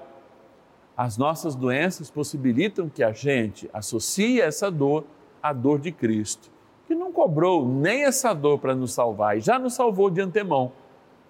as 0.97 1.19
nossas 1.19 1.54
doenças 1.54 2.11
possibilitam 2.11 2.88
que 2.88 3.02
a 3.02 3.12
gente 3.12 3.69
associe 3.73 4.40
essa 4.40 4.71
dor 4.71 5.04
à 5.43 5.52
dor 5.52 5.78
de 5.78 5.93
Cristo, 5.93 6.50
que 6.87 6.95
não 6.95 7.12
cobrou 7.12 7.66
nem 7.66 8.04
essa 8.04 8.33
dor 8.33 8.59
para 8.59 8.75
nos 8.75 8.93
salvar 8.93 9.37
e 9.37 9.40
já 9.40 9.59
nos 9.59 9.75
salvou 9.75 10.09
de 10.09 10.21
antemão, 10.21 10.73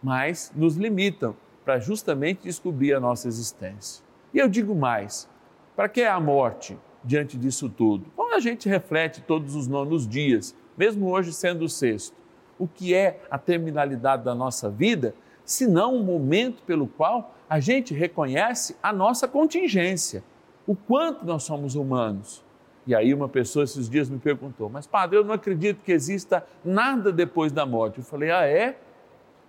mas 0.03 0.53
nos 0.55 0.77
limitam 0.77 1.35
para 1.65 1.79
justamente 1.79 2.43
descobrir 2.43 2.95
a 2.95 3.01
nossa 3.01 3.29
existência. 3.29 4.05
E 4.33 4.39
eu 4.39 4.49
digo 4.49 4.75
mais: 4.75 5.29
para 5.75 5.89
que 5.89 6.03
a 6.03 6.21
morte 6.21 6.79
diante 7.03 7.37
disso 7.37 7.69
tudo? 7.69 8.07
Quando 8.15 8.35
a 8.35 8.41
gente 8.41 8.69
reflete 8.69 9.23
todos 9.23 9.55
os 9.55 9.67
nonos 9.67 10.07
dias, 10.07 10.55
mesmo 10.77 11.09
hoje 11.09 11.33
sendo 11.33 11.65
o 11.65 11.69
sexto. 11.69 12.17
O 12.59 12.69
que 12.69 12.95
é 12.95 13.21
a 13.31 13.37
terminalidade 13.37 14.23
da 14.23 14.35
nossa 14.35 14.71
vida, 14.71 15.15
se 15.45 15.67
não 15.67 15.97
um 15.97 16.03
momento 16.03 16.63
pelo 16.63 16.87
qual 16.87 17.35
a 17.49 17.61
gente 17.61 17.93
reconhece 17.93 18.77
a 18.83 18.93
nossa 18.93 19.27
contingência, 19.27 20.23
o 20.67 20.75
quanto 20.75 21.27
nós 21.27 21.43
somos 21.43 21.75
humanos. 21.75 22.45
E 22.87 22.95
aí 22.95 23.13
uma 23.13 23.29
pessoa 23.29 23.65
esses 23.65 23.89
dias 23.89 24.09
me 24.09 24.19
perguntou, 24.19 24.69
mas 24.69 24.87
padre, 24.87 25.19
eu 25.19 25.25
não 25.25 25.35
acredito 25.35 25.83
que 25.83 25.93
exista 25.93 26.47
nada 26.65 27.13
depois 27.13 27.51
da 27.51 27.65
morte. 27.65 27.99
Eu 27.99 28.05
falei, 28.05 28.31
ah 28.31 28.45
é? 28.47 28.79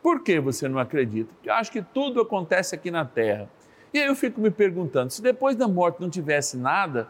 Por 0.06 0.20
que 0.20 0.40
você 0.40 0.68
não 0.68 0.78
acredita? 0.78 1.34
Porque 1.34 1.50
eu 1.50 1.54
acho 1.56 1.72
que 1.72 1.82
tudo 1.82 2.22
acontece 2.22 2.76
aqui 2.76 2.92
na 2.92 3.04
Terra. 3.04 3.50
E 3.92 3.98
aí 3.98 4.06
eu 4.06 4.16
fico 4.16 4.40
me 4.40 4.52
perguntando, 4.52 5.10
se 5.10 5.20
depois 5.20 5.56
da 5.56 5.68
morte 5.68 6.00
não 6.00 6.12
tivesse 6.12 6.58
nada, 6.58 7.08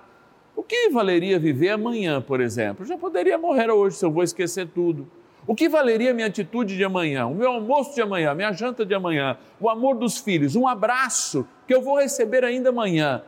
o 0.55 0.63
que 0.63 0.89
valeria 0.91 1.37
viver 1.37 1.71
amanhã, 1.71 2.21
por 2.21 2.39
exemplo? 2.39 2.83
Eu 2.85 2.87
já 2.87 2.97
poderia 2.97 3.37
morrer 3.37 3.69
hoje 3.69 3.97
se 3.97 4.05
eu 4.05 4.09
vou 4.09 4.23
esquecer 4.23 4.69
tudo. 4.69 5.05
O 5.45 5.53
que 5.53 5.67
valeria 5.67 6.11
a 6.11 6.13
minha 6.13 6.27
atitude 6.27 6.77
de 6.77 6.85
amanhã, 6.85 7.25
o 7.27 7.35
meu 7.35 7.51
almoço 7.51 7.93
de 7.93 8.01
amanhã, 8.01 8.33
minha 8.33 8.53
janta 8.53 8.85
de 8.85 8.95
amanhã, 8.95 9.37
o 9.59 9.69
amor 9.69 9.97
dos 9.97 10.17
filhos, 10.17 10.55
um 10.55 10.65
abraço 10.65 11.45
que 11.67 11.75
eu 11.75 11.81
vou 11.81 11.99
receber 11.99 12.45
ainda 12.45 12.69
amanhã? 12.69 13.23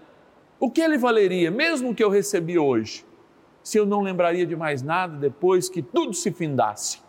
O 0.62 0.72
que 0.72 0.80
ele 0.80 0.98
valeria, 0.98 1.52
mesmo 1.52 1.94
que 1.94 2.02
eu 2.02 2.10
recebi 2.10 2.58
hoje, 2.58 3.06
se 3.62 3.78
eu 3.78 3.86
não 3.86 4.00
lembraria 4.00 4.46
de 4.46 4.56
mais 4.56 4.82
nada 4.82 5.18
depois 5.18 5.68
que 5.68 5.82
tudo 5.82 6.14
se 6.14 6.32
findasse? 6.32 7.06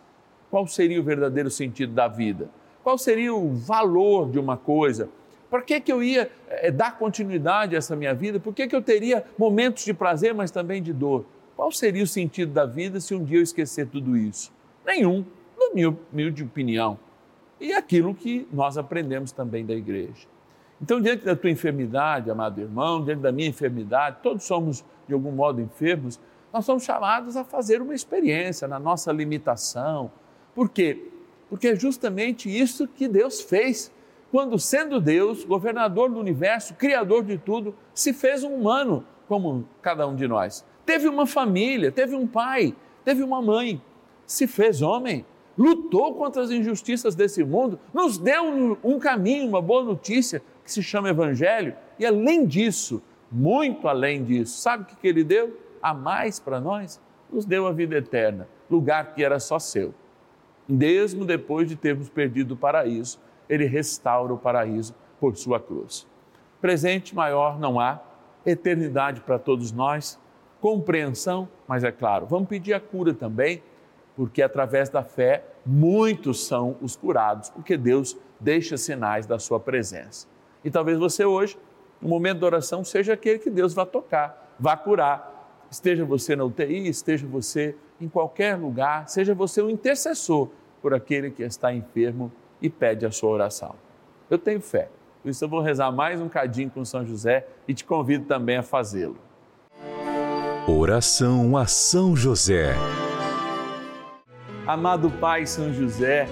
Qual 0.49 0.65
seria 0.67 0.99
o 0.99 1.03
verdadeiro 1.03 1.49
sentido 1.49 1.93
da 1.93 2.07
vida? 2.07 2.49
Qual 2.83 2.97
seria 2.97 3.33
o 3.33 3.53
valor 3.53 4.29
de 4.29 4.39
uma 4.39 4.57
coisa? 4.57 5.09
Por 5.49 5.63
que, 5.63 5.79
que 5.79 5.91
eu 5.91 6.03
ia 6.03 6.29
é, 6.47 6.71
dar 6.71 6.97
continuidade 6.97 7.75
a 7.75 7.79
essa 7.79 7.95
minha 7.95 8.13
vida? 8.13 8.39
Por 8.39 8.53
que, 8.53 8.67
que 8.67 8.75
eu 8.75 8.81
teria 8.81 9.25
momentos 9.37 9.83
de 9.83 9.93
prazer, 9.93 10.33
mas 10.33 10.51
também 10.51 10.81
de 10.81 10.93
dor? 10.93 11.25
Qual 11.55 11.71
seria 11.71 12.03
o 12.03 12.07
sentido 12.07 12.53
da 12.53 12.65
vida 12.65 12.99
se 12.99 13.13
um 13.13 13.23
dia 13.23 13.39
eu 13.39 13.43
esquecer 13.43 13.87
tudo 13.87 14.15
isso? 14.15 14.51
Nenhum, 14.85 15.25
na 15.57 15.73
minha 15.73 15.95
humilde 16.11 16.43
opinião. 16.43 16.97
E 17.59 17.73
é 17.73 17.77
aquilo 17.77 18.15
que 18.15 18.47
nós 18.53 18.77
aprendemos 18.77 19.31
também 19.31 19.65
da 19.65 19.73
igreja. 19.73 20.27
Então, 20.81 21.01
diante 21.01 21.25
da 21.25 21.35
tua 21.35 21.49
enfermidade, 21.49 22.31
amado 22.31 22.61
irmão, 22.61 23.03
diante 23.03 23.19
da 23.19 23.31
minha 23.31 23.49
enfermidade, 23.49 24.17
todos 24.23 24.45
somos 24.45 24.85
de 25.07 25.13
algum 25.13 25.31
modo 25.31 25.59
enfermos, 25.59 26.19
nós 26.53 26.63
somos 26.65 26.83
chamados 26.83 27.35
a 27.35 27.43
fazer 27.43 27.81
uma 27.81 27.93
experiência 27.93 28.67
na 28.67 28.79
nossa 28.79 29.11
limitação. 29.11 30.09
Por 30.59 30.67
quê? 30.67 31.01
Porque 31.47 31.69
é 31.69 31.75
justamente 31.77 32.49
isso 32.49 32.85
que 32.85 33.07
Deus 33.07 33.39
fez 33.39 33.89
quando, 34.29 34.59
sendo 34.59 34.99
Deus, 34.99 35.45
governador 35.45 36.09
do 36.09 36.19
universo, 36.19 36.73
criador 36.73 37.23
de 37.23 37.37
tudo, 37.37 37.73
se 37.93 38.11
fez 38.11 38.43
um 38.43 38.55
humano 38.55 39.05
como 39.25 39.63
cada 39.81 40.05
um 40.05 40.17
de 40.17 40.27
nós. 40.27 40.65
Teve 40.85 41.07
uma 41.07 41.25
família, 41.25 41.93
teve 41.93 42.13
um 42.13 42.27
pai, 42.27 42.75
teve 43.05 43.23
uma 43.23 43.41
mãe, 43.41 43.81
se 44.25 44.47
fez 44.47 44.81
homem, 44.81 45.25
lutou 45.57 46.13
contra 46.15 46.41
as 46.41 46.51
injustiças 46.51 47.15
desse 47.15 47.41
mundo, 47.41 47.79
nos 47.93 48.17
deu 48.17 48.77
um 48.83 48.99
caminho, 48.99 49.47
uma 49.47 49.61
boa 49.61 49.85
notícia 49.85 50.41
que 50.65 50.69
se 50.73 50.83
chama 50.83 51.07
Evangelho, 51.07 51.73
e 51.97 52.05
além 52.05 52.45
disso, 52.45 53.01
muito 53.31 53.87
além 53.87 54.25
disso, 54.25 54.59
sabe 54.59 54.83
o 54.83 54.87
que, 54.87 55.07
ele 55.07 55.23
deu? 55.23 55.57
A 55.81 55.93
mais 55.93 56.37
para 56.37 56.59
nós? 56.59 56.99
Nos 57.31 57.45
deu 57.45 57.65
a 57.65 57.71
vida 57.71 57.95
eterna, 57.95 58.45
lugar 58.69 59.13
que 59.13 59.23
era 59.23 59.39
só 59.39 59.57
seu. 59.57 59.93
Mesmo 60.69 61.25
depois 61.25 61.67
de 61.67 61.75
termos 61.75 62.09
perdido 62.09 62.53
o 62.53 62.57
paraíso, 62.57 63.19
ele 63.49 63.65
restaura 63.65 64.31
o 64.31 64.37
paraíso 64.37 64.93
por 65.19 65.35
sua 65.35 65.59
cruz. 65.59 66.05
Presente 66.61 67.15
maior 67.15 67.57
não 67.57 67.79
há, 67.79 67.99
eternidade 68.45 69.21
para 69.21 69.39
todos 69.39 69.71
nós, 69.71 70.19
compreensão, 70.61 71.49
mas 71.67 71.83
é 71.83 71.91
claro, 71.91 72.27
vamos 72.27 72.47
pedir 72.47 72.75
a 72.75 72.79
cura 72.79 73.15
também, 73.15 73.63
porque 74.15 74.43
através 74.43 74.89
da 74.89 75.03
fé 75.03 75.43
muitos 75.65 76.45
são 76.45 76.77
os 76.81 76.95
curados, 76.95 77.49
porque 77.49 77.75
Deus 77.75 78.15
deixa 78.39 78.77
sinais 78.77 79.25
da 79.25 79.39
sua 79.39 79.59
presença. 79.59 80.27
E 80.63 80.69
talvez 80.69 80.99
você 80.99 81.25
hoje, 81.25 81.57
no 81.99 82.09
momento 82.09 82.41
da 82.41 82.45
oração, 82.45 82.83
seja 82.83 83.13
aquele 83.13 83.39
que 83.39 83.49
Deus 83.49 83.73
vai 83.73 83.87
tocar, 83.87 84.55
vai 84.59 84.77
curar. 84.77 85.65
Esteja 85.71 86.05
você 86.05 86.35
na 86.35 86.43
UTI, 86.43 86.87
esteja 86.87 87.25
você 87.25 87.75
em 87.99 88.07
qualquer 88.07 88.55
lugar, 88.55 89.07
seja 89.09 89.33
você 89.33 89.61
um 89.61 89.69
intercessor 89.69 90.49
por 90.81 90.93
aquele 90.93 91.31
que 91.31 91.43
está 91.43 91.73
enfermo 91.73 92.31
e 92.61 92.69
pede 92.69 93.05
a 93.05 93.11
sua 93.11 93.29
oração. 93.29 93.75
Eu 94.29 94.37
tenho 94.37 94.61
fé, 94.61 94.89
por 95.21 95.29
isso 95.29 95.43
eu 95.43 95.49
vou 95.49 95.61
rezar 95.61 95.91
mais 95.91 96.21
um 96.21 96.29
cadinho 96.29 96.69
com 96.69 96.83
São 96.85 97.05
José 97.05 97.47
e 97.67 97.73
te 97.73 97.83
convido 97.83 98.25
também 98.25 98.57
a 98.57 98.63
fazê-lo. 98.63 99.17
Oração 100.67 101.57
a 101.57 101.65
São 101.65 102.15
José. 102.15 102.75
Amado 104.67 105.09
Pai 105.09 105.45
São 105.45 105.73
José, 105.73 106.27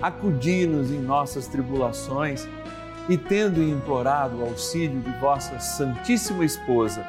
acudi-nos 0.00 0.90
em 0.90 0.98
nossas 0.98 1.46
tribulações 1.46 2.48
e 3.08 3.16
tendo 3.16 3.62
implorado 3.62 4.38
o 4.38 4.42
auxílio 4.44 5.00
de 5.00 5.10
vossa 5.20 5.58
Santíssima 5.60 6.44
Esposa, 6.44 7.06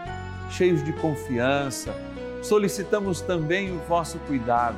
cheios 0.49 0.83
de 0.83 0.93
confiança, 0.93 1.95
solicitamos 2.43 3.21
também 3.21 3.75
o 3.75 3.79
vosso 3.87 4.19
cuidado 4.19 4.77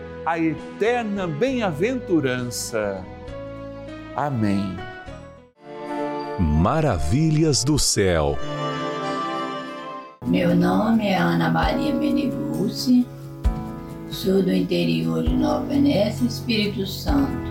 a 0.25 0.39
eterna 0.39 1.27
bem-aventurança. 1.27 3.03
Amém. 4.15 4.75
Maravilhas 6.39 7.63
do 7.63 7.79
céu. 7.79 8.37
Meu 10.25 10.55
nome 10.55 11.07
é 11.07 11.17
Ana 11.17 11.49
Maria 11.49 11.93
Meneguzzi 11.93 13.05
Sou 14.11 14.43
do 14.43 14.51
interior 14.51 15.23
de 15.23 15.33
Nova 15.33 15.65
Venécia, 15.65 16.25
Espírito 16.25 16.85
Santo. 16.85 17.49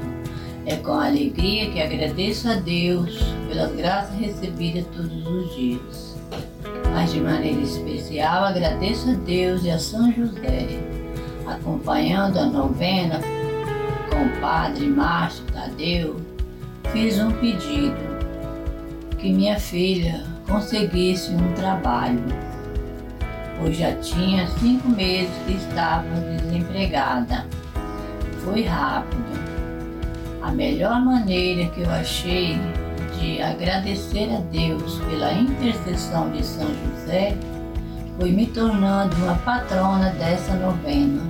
É 0.66 0.76
com 0.76 0.92
alegria 0.92 1.70
que 1.70 1.80
agradeço 1.80 2.48
a 2.50 2.56
Deus 2.56 3.18
pelas 3.48 3.74
graças 3.74 4.14
recebidas 4.20 4.84
todos 4.94 5.26
os 5.26 5.56
dias. 5.56 6.16
Mas 6.92 7.12
de 7.12 7.20
maneira 7.20 7.62
especial 7.62 8.44
agradeço 8.44 9.10
a 9.10 9.14
Deus 9.14 9.64
e 9.64 9.70
a 9.70 9.78
São 9.78 10.12
José, 10.12 10.68
acompanhando 11.54 12.38
a 12.38 12.46
novena 12.46 13.20
com 14.10 14.24
o 14.24 14.40
Padre 14.40 14.86
Márcio 14.86 15.44
Tadeu, 15.52 16.16
fiz 16.92 17.18
um 17.18 17.30
pedido 17.32 18.10
que 19.18 19.32
minha 19.32 19.58
filha 19.58 20.24
conseguisse 20.46 21.30
um 21.32 21.52
trabalho 21.54 22.50
pois 23.60 23.76
já 23.76 23.92
tinha 23.96 24.46
cinco 24.58 24.88
meses 24.88 25.30
que 25.46 25.52
estava 25.52 26.08
desempregada. 26.20 27.46
Foi 28.42 28.64
rápido. 28.64 29.20
A 30.42 30.50
melhor 30.50 31.00
maneira 31.04 31.70
que 31.70 31.82
eu 31.82 31.90
achei 31.90 32.58
de 33.18 33.42
agradecer 33.42 34.34
a 34.34 34.40
Deus 34.50 34.98
pela 35.00 35.34
intercessão 35.34 36.30
de 36.30 36.44
São 36.44 36.68
José 36.68 37.36
foi 38.18 38.32
me 38.32 38.46
tornando 38.46 39.14
uma 39.16 39.34
patrona 39.36 40.10
dessa 40.10 40.54
novena, 40.54 41.22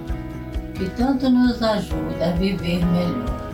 que 0.81 0.89
tanto 0.97 1.29
nos 1.29 1.63
ajuda 1.63 2.31
a 2.31 2.33
viver 2.33 2.83
melhor. 2.87 3.51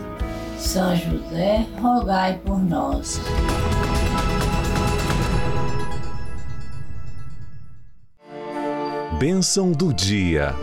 São 0.57 0.95
José, 0.95 1.67
rogai 1.81 2.39
por 2.45 2.57
nós. 2.57 3.19
Bênção 9.19 9.73
do 9.73 9.93
dia. 9.93 10.55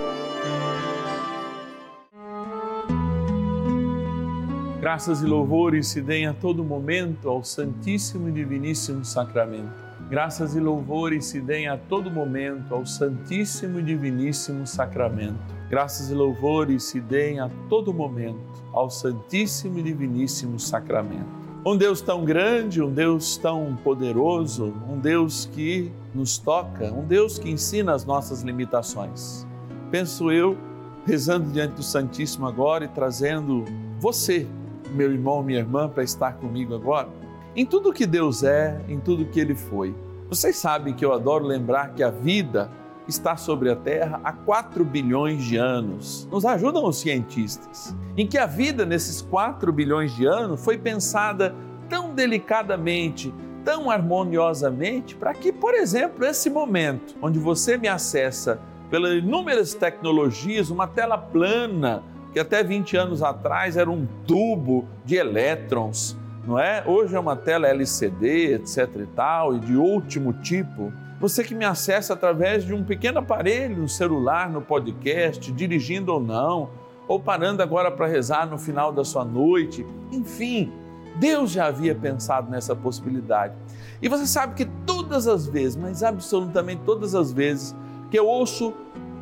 Graças 4.81 5.21
e 5.21 5.27
louvores 5.27 5.89
se 5.89 6.01
deem 6.01 6.27
a 6.27 6.33
todo 6.33 6.65
momento 6.65 7.29
ao 7.29 7.45
Santíssimo 7.45 8.31
e 8.31 8.33
Diviníssimo 8.33 9.05
Sacramento. 9.05 9.84
Graças 10.11 10.55
e 10.55 10.61
louvores 10.61 11.25
se 11.25 11.41
deem 11.41 11.67
a 11.67 11.79
todo 11.79 12.11
momento 12.11 12.75
ao 12.75 12.85
Santíssimo 12.85 13.81
e 13.81 13.83
Diviníssimo 13.83 14.67
Sacramento. 14.67 15.39
Graças 15.71 16.11
e 16.11 16.15
louvores 16.15 16.85
se 16.85 17.01
deem 17.01 17.41
a 17.41 17.49
todo 17.71 17.93
momento 17.93 18.39
ao 18.73 18.91
Santíssimo 18.91 19.79
e 19.79 19.83
Diviníssimo 19.83 20.61
Sacramento. 20.61 21.25
Um 21.67 21.75
Deus 21.75 22.03
tão 22.03 22.23
grande, 22.23 22.83
um 22.83 22.93
Deus 22.93 23.39
tão 23.39 23.75
poderoso, 23.83 24.75
um 24.87 24.99
Deus 24.99 25.47
que 25.47 25.91
nos 26.15 26.37
toca, 26.37 26.93
um 26.93 27.07
Deus 27.07 27.39
que 27.39 27.51
ensina 27.51 27.95
as 27.95 28.05
nossas 28.05 28.43
limitações. 28.43 29.47
Penso 29.91 30.31
eu, 30.31 30.59
rezando 31.07 31.51
diante 31.51 31.77
do 31.77 31.83
Santíssimo 31.83 32.47
agora 32.47 32.85
e 32.85 32.89
trazendo 32.89 33.65
você, 33.99 34.47
meu 34.91 35.11
irmão, 35.11 35.43
minha 35.43 35.61
irmã, 35.61 35.89
para 35.89 36.05
estar 36.05 36.35
comigo 36.35 36.75
agora, 36.75 37.09
em 37.57 37.65
tudo 37.65 37.93
que 37.93 38.07
Deus 38.07 38.43
é, 38.43 38.81
em 38.89 38.99
tudo 38.99 39.27
que 39.27 39.39
Ele 39.39 39.55
foi. 39.55 39.95
Vocês 40.29 40.57
sabem 40.57 40.95
que 40.95 41.05
eu 41.05 41.13
adoro 41.13 41.45
lembrar 41.45 41.95
que 41.95 42.03
a 42.03 42.11
vida 42.11 42.71
está 43.07 43.37
sobre 43.37 43.71
a 43.71 43.77
Terra 43.77 44.21
há 44.25 44.33
4 44.33 44.85
bilhões 44.85 45.45
de 45.45 45.57
anos. 45.57 46.27
Nos 46.31 46.45
ajudam 46.45 46.85
os 46.85 46.99
cientistas. 46.99 47.95
Em 48.17 48.27
que 48.27 48.39
a 48.39 48.47
vida 48.47 48.85
nesses 48.85 49.21
4 49.21 49.73
bilhões 49.73 50.15
de 50.17 50.27
anos 50.27 50.65
foi 50.65 50.79
pensada 50.79 51.55
tão 51.89 52.15
delicadamente, 52.15 53.33
tão 53.65 53.91
harmoniosamente, 53.91 55.15
para 55.15 55.35
que, 55.35 55.53
por 55.53 55.75
exemplo, 55.75 56.25
esse 56.25 56.49
momento 56.49 57.15
onde 57.21 57.39
você 57.39 57.77
me 57.77 57.89
acessa 57.89 58.59
pelas 58.91 59.13
inúmeras 59.13 59.75
tecnologias, 59.75 60.71
uma 60.71 60.87
tela 60.87 61.19
plana, 61.19 62.03
que 62.33 62.41
até 62.41 62.65
20 62.65 62.97
anos 62.97 63.23
atrás 63.23 63.77
era 63.77 63.91
um 63.91 64.07
tubo 64.27 64.87
de 65.05 65.17
elétrons, 65.17 66.17
não 66.47 66.59
é? 66.59 66.83
Hoje 66.87 67.15
é 67.15 67.21
uma 67.21 67.37
tela 67.37 67.69
LCD, 67.69 68.55
etc 68.55 68.89
e 68.97 69.07
tal, 69.07 69.55
e 69.57 69.61
de 69.61 69.77
último 69.77 70.33
tipo 70.35 70.93
você 71.21 71.43
que 71.43 71.55
me 71.55 71.65
acessa 71.65 72.13
através 72.13 72.65
de 72.65 72.75
um 72.75 72.85
pequeno 72.85 73.21
aparelho, 73.21 73.79
no 73.79 73.89
celular, 73.89 74.51
no 74.51 74.61
podcast, 74.61 75.51
dirigindo 75.53 76.13
ou 76.13 76.21
não, 76.21 76.69
ou 77.09 77.19
parando 77.19 77.63
agora 77.63 77.91
para 77.91 78.07
rezar 78.07 78.47
no 78.47 78.59
final 78.59 78.93
da 78.93 79.05
sua 79.05 79.25
noite. 79.25 79.87
Enfim, 80.13 80.71
Deus 81.17 81.51
já 81.51 81.67
havia 81.67 81.95
pensado 81.95 82.51
nessa 82.51 82.77
possibilidade. 82.77 83.55
E 84.03 84.09
você 84.09 84.27
sabe 84.27 84.55
que 84.55 84.67
todas 84.85 85.27
as 85.27 85.47
vezes, 85.47 85.77
mas 85.77 86.03
absolutamente 86.03 86.83
todas 86.85 87.15
as 87.15 87.33
vezes, 87.33 87.75
que 88.11 88.19
eu 88.19 88.27
ouço 88.27 88.75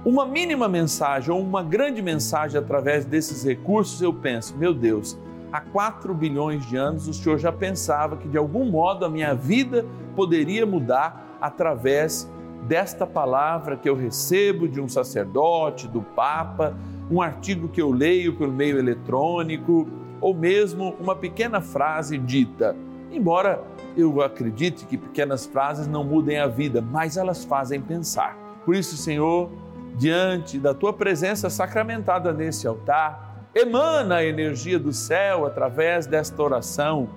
uma 0.04 0.26
mínima 0.26 0.68
mensagem 0.68 1.32
ou 1.32 1.40
uma 1.40 1.62
grande 1.62 2.02
mensagem 2.02 2.58
através 2.58 3.04
desses 3.04 3.44
recursos, 3.44 4.02
eu 4.02 4.12
penso, 4.12 4.56
meu 4.56 4.74
Deus, 4.74 5.16
há 5.52 5.60
4 5.60 6.14
bilhões 6.14 6.66
de 6.66 6.76
anos 6.76 7.06
o 7.06 7.12
Senhor 7.12 7.38
já 7.38 7.52
pensava 7.52 8.16
que 8.16 8.26
de 8.26 8.38
algum 8.38 8.64
modo 8.70 9.04
a 9.04 9.08
minha 9.08 9.34
vida 9.34 9.84
poderia 10.16 10.64
mudar 10.64 11.36
através 11.40 12.28
desta 12.66 13.06
palavra 13.06 13.76
que 13.76 13.88
eu 13.88 13.94
recebo 13.94 14.66
de 14.66 14.80
um 14.80 14.88
sacerdote, 14.88 15.86
do 15.86 16.00
Papa, 16.00 16.76
um 17.10 17.20
artigo 17.20 17.68
que 17.68 17.82
eu 17.82 17.90
leio 17.90 18.36
pelo 18.36 18.52
meio 18.52 18.78
eletrônico, 18.78 19.88
ou 20.20 20.32
mesmo 20.32 20.94
uma 21.00 21.16
pequena 21.16 21.60
frase 21.60 22.16
dita. 22.16 22.76
Embora 23.10 23.62
eu 23.96 24.22
acredite 24.22 24.86
que 24.86 24.96
pequenas 24.96 25.44
frases 25.44 25.86
não 25.86 26.04
mudem 26.04 26.38
a 26.38 26.46
vida, 26.46 26.80
mas 26.80 27.16
elas 27.16 27.44
fazem 27.44 27.80
pensar. 27.80 28.38
Por 28.64 28.74
isso, 28.74 28.96
Senhor, 28.96 29.50
diante 29.96 30.58
da 30.58 30.72
tua 30.72 30.92
presença 30.92 31.50
sacramentada 31.50 32.32
nesse 32.32 32.66
altar, 32.66 33.31
emana 33.54 34.16
a 34.16 34.24
energia 34.24 34.78
do 34.78 34.92
céu 34.92 35.46
através 35.46 36.06
desta 36.06 36.42
oração 36.42 37.08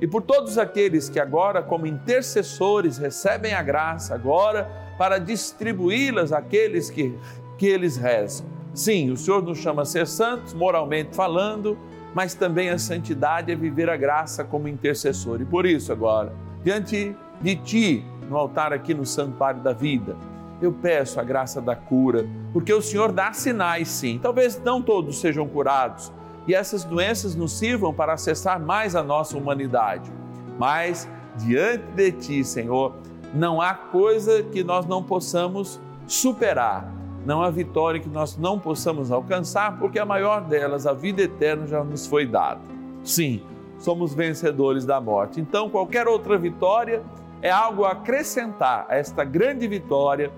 e 0.00 0.06
por 0.06 0.22
todos 0.22 0.58
aqueles 0.58 1.08
que 1.08 1.20
agora, 1.20 1.62
como 1.62 1.86
intercessores, 1.86 2.98
recebem 2.98 3.54
a 3.54 3.62
graça 3.62 4.14
agora 4.14 4.70
para 4.98 5.18
distribuí-las 5.18 6.32
àqueles 6.32 6.90
que, 6.90 7.16
que 7.56 7.66
eles 7.66 7.96
rezam. 7.96 8.46
Sim, 8.74 9.10
o 9.10 9.16
Senhor 9.16 9.42
nos 9.42 9.58
chama 9.58 9.82
a 9.82 9.84
ser 9.84 10.06
santos, 10.06 10.52
moralmente 10.52 11.14
falando, 11.14 11.78
mas 12.12 12.34
também 12.34 12.70
a 12.70 12.78
santidade 12.78 13.52
é 13.52 13.54
viver 13.54 13.88
a 13.88 13.96
graça 13.96 14.44
como 14.44 14.68
intercessor. 14.68 15.40
E 15.40 15.44
por 15.44 15.64
isso, 15.64 15.92
agora, 15.92 16.32
diante 16.62 17.16
de 17.40 17.56
Ti, 17.56 18.04
no 18.28 18.36
altar 18.36 18.72
aqui 18.72 18.92
no 18.92 19.06
Santuário 19.06 19.62
da 19.62 19.72
Vida, 19.72 20.16
eu 20.64 20.72
peço 20.72 21.20
a 21.20 21.22
graça 21.22 21.60
da 21.60 21.76
cura, 21.76 22.26
porque 22.52 22.72
o 22.72 22.82
Senhor 22.82 23.12
dá 23.12 23.32
sinais, 23.32 23.88
sim. 23.88 24.18
Talvez 24.22 24.60
não 24.62 24.82
todos 24.82 25.20
sejam 25.20 25.46
curados 25.46 26.12
e 26.46 26.54
essas 26.54 26.84
doenças 26.84 27.34
nos 27.34 27.52
sirvam 27.52 27.92
para 27.92 28.12
acessar 28.12 28.60
mais 28.60 28.94
a 28.94 29.02
nossa 29.02 29.36
humanidade. 29.36 30.12
Mas 30.58 31.08
diante 31.36 31.84
de 31.94 32.12
Ti, 32.12 32.44
Senhor, 32.44 32.94
não 33.32 33.60
há 33.60 33.74
coisa 33.74 34.42
que 34.42 34.62
nós 34.62 34.86
não 34.86 35.02
possamos 35.02 35.80
superar, 36.06 36.92
não 37.24 37.42
há 37.42 37.50
vitória 37.50 37.98
que 37.98 38.08
nós 38.08 38.36
não 38.36 38.58
possamos 38.58 39.10
alcançar, 39.10 39.78
porque 39.78 39.98
a 39.98 40.04
maior 40.04 40.42
delas, 40.42 40.86
a 40.86 40.92
vida 40.92 41.22
eterna, 41.22 41.66
já 41.66 41.82
nos 41.82 42.06
foi 42.06 42.26
dada. 42.26 42.60
Sim, 43.02 43.42
somos 43.78 44.14
vencedores 44.14 44.84
da 44.84 45.00
morte. 45.00 45.40
Então, 45.40 45.70
qualquer 45.70 46.06
outra 46.06 46.36
vitória 46.36 47.02
é 47.40 47.50
algo 47.50 47.84
a 47.84 47.92
acrescentar 47.92 48.86
a 48.88 48.96
esta 48.96 49.24
grande 49.24 49.66
vitória 49.66 50.30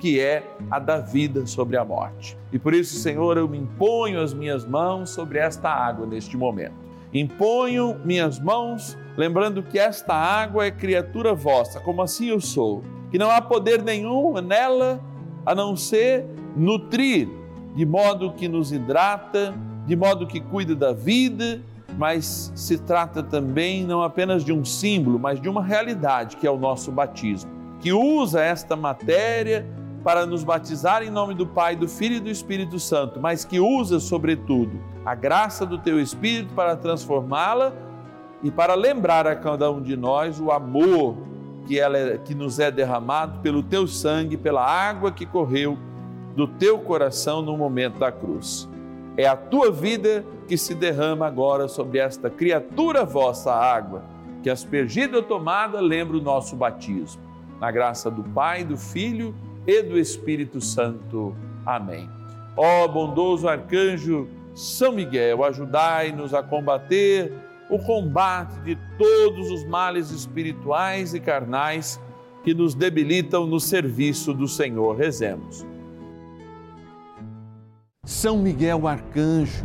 que 0.00 0.18
é 0.18 0.42
a 0.70 0.78
da 0.78 0.98
vida 0.98 1.46
sobre 1.46 1.76
a 1.76 1.84
morte. 1.84 2.36
E 2.50 2.58
por 2.58 2.72
isso, 2.72 2.96
Senhor, 2.96 3.36
eu 3.36 3.46
me 3.46 3.58
imponho 3.58 4.20
as 4.20 4.32
minhas 4.32 4.64
mãos 4.64 5.10
sobre 5.10 5.38
esta 5.38 5.68
água 5.68 6.06
neste 6.06 6.36
momento. 6.36 6.74
Imponho 7.12 8.00
minhas 8.04 8.40
mãos, 8.40 8.96
lembrando 9.16 9.62
que 9.62 9.78
esta 9.78 10.14
água 10.14 10.64
é 10.64 10.70
criatura 10.70 11.34
vossa, 11.34 11.80
como 11.80 12.00
assim 12.02 12.28
eu 12.28 12.40
sou, 12.40 12.82
que 13.10 13.18
não 13.18 13.30
há 13.30 13.42
poder 13.42 13.82
nenhum 13.82 14.40
nela 14.40 15.00
a 15.44 15.54
não 15.54 15.76
ser 15.76 16.24
nutrir, 16.56 17.28
de 17.74 17.84
modo 17.84 18.32
que 18.32 18.48
nos 18.48 18.72
hidrata, 18.72 19.54
de 19.86 19.96
modo 19.96 20.26
que 20.26 20.40
cuida 20.40 20.74
da 20.74 20.92
vida, 20.92 21.60
mas 21.98 22.52
se 22.54 22.78
trata 22.78 23.22
também 23.22 23.84
não 23.84 24.02
apenas 24.02 24.44
de 24.44 24.52
um 24.52 24.64
símbolo, 24.64 25.18
mas 25.18 25.40
de 25.40 25.48
uma 25.48 25.62
realidade 25.62 26.36
que 26.36 26.46
é 26.46 26.50
o 26.50 26.56
nosso 26.56 26.90
batismo, 26.90 27.50
que 27.80 27.92
usa 27.92 28.42
esta 28.42 28.76
matéria 28.76 29.66
para 30.02 30.24
nos 30.24 30.42
batizar 30.42 31.02
em 31.02 31.10
nome 31.10 31.34
do 31.34 31.46
Pai, 31.46 31.76
do 31.76 31.86
Filho 31.86 32.16
e 32.16 32.20
do 32.20 32.30
Espírito 32.30 32.78
Santo, 32.78 33.20
mas 33.20 33.44
que 33.44 33.60
usa, 33.60 34.00
sobretudo, 34.00 34.80
a 35.04 35.14
graça 35.14 35.66
do 35.66 35.78
Teu 35.78 36.00
Espírito 36.00 36.54
para 36.54 36.76
transformá-la 36.76 37.72
e 38.42 38.50
para 38.50 38.74
lembrar 38.74 39.26
a 39.26 39.36
cada 39.36 39.70
um 39.70 39.82
de 39.82 39.96
nós 39.96 40.40
o 40.40 40.50
amor 40.50 41.16
que, 41.66 41.78
ela 41.78 41.98
é, 41.98 42.18
que 42.18 42.34
nos 42.34 42.58
é 42.58 42.70
derramado 42.70 43.40
pelo 43.40 43.62
Teu 43.62 43.86
sangue, 43.86 44.36
pela 44.36 44.64
água 44.64 45.12
que 45.12 45.26
correu 45.26 45.78
do 46.34 46.46
Teu 46.46 46.78
coração 46.78 47.42
no 47.42 47.56
momento 47.56 47.98
da 47.98 48.10
cruz. 48.10 48.68
É 49.16 49.26
a 49.26 49.36
Tua 49.36 49.70
vida 49.70 50.24
que 50.48 50.56
se 50.56 50.74
derrama 50.74 51.26
agora 51.26 51.68
sobre 51.68 51.98
esta 51.98 52.30
criatura 52.30 53.04
vossa 53.04 53.52
água, 53.52 54.02
que 54.42 54.48
aspergida 54.48 55.18
ou 55.18 55.22
tomada 55.22 55.78
lembra 55.80 56.16
o 56.16 56.20
nosso 56.22 56.56
batismo. 56.56 57.20
Na 57.60 57.70
graça 57.70 58.10
do 58.10 58.24
Pai, 58.24 58.64
do 58.64 58.78
Filho 58.78 59.34
e 59.34 59.49
e 59.66 59.82
do 59.82 59.98
Espírito 59.98 60.60
Santo. 60.60 61.34
Amém. 61.64 62.08
Ó 62.56 62.88
bondoso 62.88 63.48
arcanjo 63.48 64.28
São 64.54 64.92
Miguel, 64.92 65.44
ajudai-nos 65.44 66.34
a 66.34 66.42
combater 66.42 67.32
o 67.70 67.78
combate 67.78 68.58
de 68.60 68.76
todos 68.98 69.50
os 69.50 69.64
males 69.64 70.10
espirituais 70.10 71.14
e 71.14 71.20
carnais 71.20 72.00
que 72.42 72.52
nos 72.52 72.74
debilitam 72.74 73.46
no 73.46 73.60
serviço 73.60 74.34
do 74.34 74.48
Senhor. 74.48 74.96
Rezemos. 74.96 75.64
São 78.04 78.38
Miguel 78.38 78.88
arcanjo, 78.88 79.64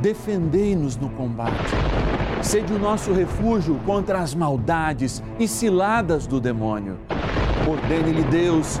defendei-nos 0.00 0.96
no 0.96 1.08
combate. 1.10 1.72
Sede 2.42 2.72
o 2.72 2.78
nosso 2.78 3.12
refúgio 3.12 3.80
contra 3.86 4.18
as 4.18 4.34
maldades 4.34 5.22
e 5.38 5.48
ciladas 5.48 6.26
do 6.26 6.40
demônio. 6.40 6.98
Ordene-lhe 7.66 8.24
Deus 8.24 8.80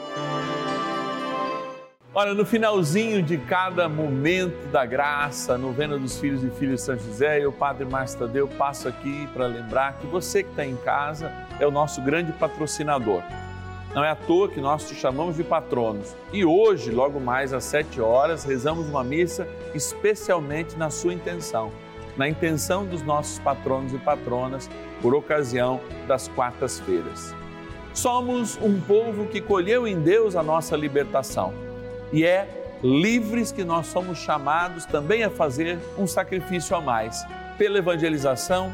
Olha, 2.13 2.33
no 2.33 2.45
finalzinho 2.45 3.23
de 3.23 3.37
cada 3.37 3.87
momento 3.87 4.67
da 4.67 4.85
graça, 4.85 5.57
novena 5.57 5.97
dos 5.97 6.19
filhos 6.19 6.43
e 6.43 6.49
filhas 6.49 6.81
de 6.81 6.85
São 6.85 6.99
José, 6.99 7.39
eu, 7.39 7.53
Padre 7.53 7.85
Márcio 7.85 8.19
Tadeu, 8.19 8.49
passo 8.49 8.89
aqui 8.89 9.29
para 9.33 9.47
lembrar 9.47 9.97
que 9.97 10.05
você 10.07 10.43
que 10.43 10.49
está 10.49 10.65
em 10.65 10.75
casa 10.75 11.31
é 11.57 11.65
o 11.65 11.71
nosso 11.71 12.01
grande 12.01 12.33
patrocinador. 12.33 13.23
Não 13.95 14.03
é 14.03 14.09
à 14.09 14.15
toa 14.15 14.49
que 14.49 14.59
nós 14.59 14.85
te 14.89 14.93
chamamos 14.93 15.37
de 15.37 15.43
patronos. 15.45 16.13
E 16.33 16.43
hoje, 16.43 16.91
logo 16.91 17.17
mais 17.17 17.53
às 17.53 17.63
sete 17.63 18.01
horas, 18.01 18.43
rezamos 18.43 18.89
uma 18.89 19.05
missa 19.05 19.47
especialmente 19.73 20.77
na 20.77 20.89
sua 20.89 21.13
intenção, 21.13 21.71
na 22.17 22.27
intenção 22.27 22.85
dos 22.85 23.01
nossos 23.01 23.39
patronos 23.39 23.93
e 23.93 23.97
patronas, 23.97 24.69
por 25.01 25.15
ocasião 25.15 25.79
das 26.09 26.27
quartas-feiras. 26.27 27.33
Somos 27.93 28.59
um 28.61 28.81
povo 28.81 29.27
que 29.27 29.39
colheu 29.39 29.87
em 29.87 29.97
Deus 29.97 30.35
a 30.35 30.43
nossa 30.43 30.75
libertação 30.75 31.70
e 32.11 32.25
é 32.25 32.47
livres 32.83 33.51
que 33.51 33.63
nós 33.63 33.87
somos 33.87 34.17
chamados 34.17 34.85
também 34.85 35.23
a 35.23 35.29
fazer 35.29 35.79
um 35.97 36.07
sacrifício 36.07 36.75
a 36.75 36.81
mais 36.81 37.25
pela 37.57 37.77
evangelização. 37.77 38.73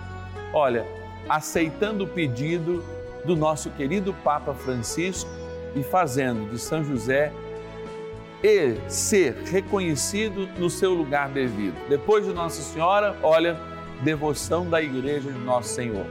Olha, 0.54 0.86
aceitando 1.28 2.06
o 2.06 2.08
pedido 2.08 2.84
do 3.26 3.36
nosso 3.36 3.70
querido 3.72 4.14
Papa 4.14 4.54
Francisco 4.54 5.30
e 5.76 5.84
fazendo 5.84 6.50
de 6.50 6.58
São 6.58 6.84
José 6.84 7.32
e 8.42 8.76
ser 8.88 9.34
reconhecido 9.46 10.48
no 10.58 10.70
seu 10.70 10.94
lugar 10.94 11.30
devido. 11.30 11.76
Depois 11.90 12.26
de 12.26 12.34
Nossa 12.34 12.62
Senhora, 12.62 13.18
olha, 13.22 13.58
devoção 14.02 14.70
da 14.70 14.82
Igreja 14.82 15.32
de 15.32 15.40
Nosso 15.40 15.70
Senhor. 15.70 16.06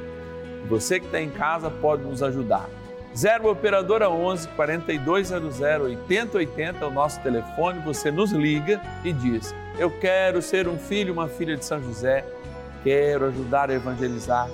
Você 0.69 0.99
que 1.01 1.07
está 1.07 1.21
em 1.21 1.31
casa 1.31 1.71
pode 1.71 2.03
nos 2.03 2.23
ajudar. 2.23 2.69
0 3.17 3.51
Operadora 3.51 4.11
11 4.11 4.49
4200 4.49 5.61
8080 5.61 6.85
é 6.85 6.87
o 6.87 6.91
nosso 6.91 7.19
telefone. 7.21 7.81
Você 7.81 8.11
nos 8.11 8.31
liga 8.31 8.81
e 9.03 9.13
diz: 9.13 9.55
Eu 9.79 9.91
quero 9.91 10.43
ser 10.43 10.69
um 10.69 10.79
filho, 10.79 11.15
uma 11.15 11.27
filha 11.27 11.57
de 11.57 11.65
São 11.65 11.83
José, 11.83 12.25
quero 12.85 13.27
ajudar 13.27 13.71
a 13.71 13.75
evangelizar 13.75 14.49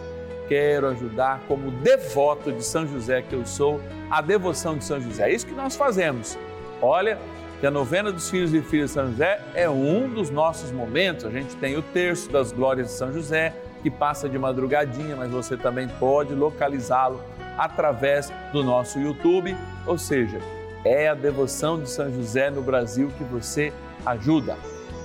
quero 0.48 0.88
ajudar 0.88 1.40
como 1.48 1.70
devoto 1.70 2.52
de 2.52 2.62
São 2.62 2.86
José 2.86 3.22
que 3.22 3.34
eu 3.34 3.46
sou, 3.46 3.80
a 4.10 4.20
devoção 4.20 4.76
de 4.76 4.84
São 4.84 5.00
José. 5.00 5.30
É 5.30 5.34
isso 5.34 5.46
que 5.46 5.54
nós 5.54 5.76
fazemos. 5.76 6.38
Olha, 6.82 7.18
que 7.58 7.66
a 7.66 7.70
novena 7.70 8.12
dos 8.12 8.28
filhos 8.28 8.52
e 8.52 8.60
filhas 8.60 8.90
de 8.90 8.94
São 8.94 9.10
José 9.10 9.40
é 9.54 9.70
um 9.70 10.10
dos 10.10 10.28
nossos 10.28 10.70
momentos. 10.70 11.24
A 11.24 11.30
gente 11.30 11.56
tem 11.56 11.76
o 11.78 11.80
terço 11.80 12.30
das 12.30 12.52
glórias 12.52 12.88
de 12.88 12.92
São 12.92 13.10
José, 13.10 13.54
que 13.82 13.90
passa 13.90 14.28
de 14.28 14.38
madrugadinha, 14.38 15.16
mas 15.16 15.30
você 15.30 15.56
também 15.56 15.88
pode 15.88 16.34
localizá-lo 16.34 17.22
através 17.56 18.30
do 18.52 18.62
nosso 18.62 18.98
YouTube. 18.98 19.56
Ou 19.86 19.96
seja, 19.98 20.38
é 20.84 21.08
a 21.08 21.14
devoção 21.14 21.80
de 21.80 21.88
São 21.88 22.12
José 22.12 22.50
no 22.50 22.62
Brasil 22.62 23.10
que 23.16 23.24
você 23.24 23.72
ajuda. 24.04 24.56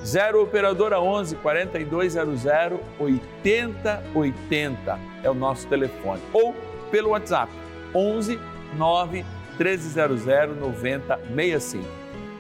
0 0.04 0.44
Operadora 0.44 1.02
11 1.02 1.36
4200 1.38 2.46
8080 3.00 5.00
é 5.24 5.30
o 5.30 5.34
nosso 5.34 5.68
telefone. 5.68 6.22
Ou 6.34 6.54
pelo 6.90 7.10
WhatsApp 7.10 7.52
11 7.94 8.40
9 8.76 9.26
1300 9.60 10.26
9065. 10.60 11.86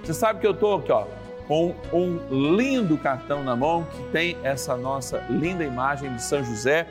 Você 0.03 0.13
sabe 0.13 0.39
que 0.39 0.47
eu 0.47 0.51
estou 0.51 0.77
aqui 0.77 0.91
ó, 0.91 1.05
com 1.47 1.73
um 1.91 2.55
lindo 2.55 2.97
cartão 2.97 3.43
na 3.43 3.55
mão 3.55 3.83
que 3.83 4.03
tem 4.11 4.37
essa 4.43 4.77
nossa 4.77 5.23
linda 5.29 5.63
imagem 5.63 6.13
de 6.13 6.21
São 6.21 6.43
José. 6.43 6.85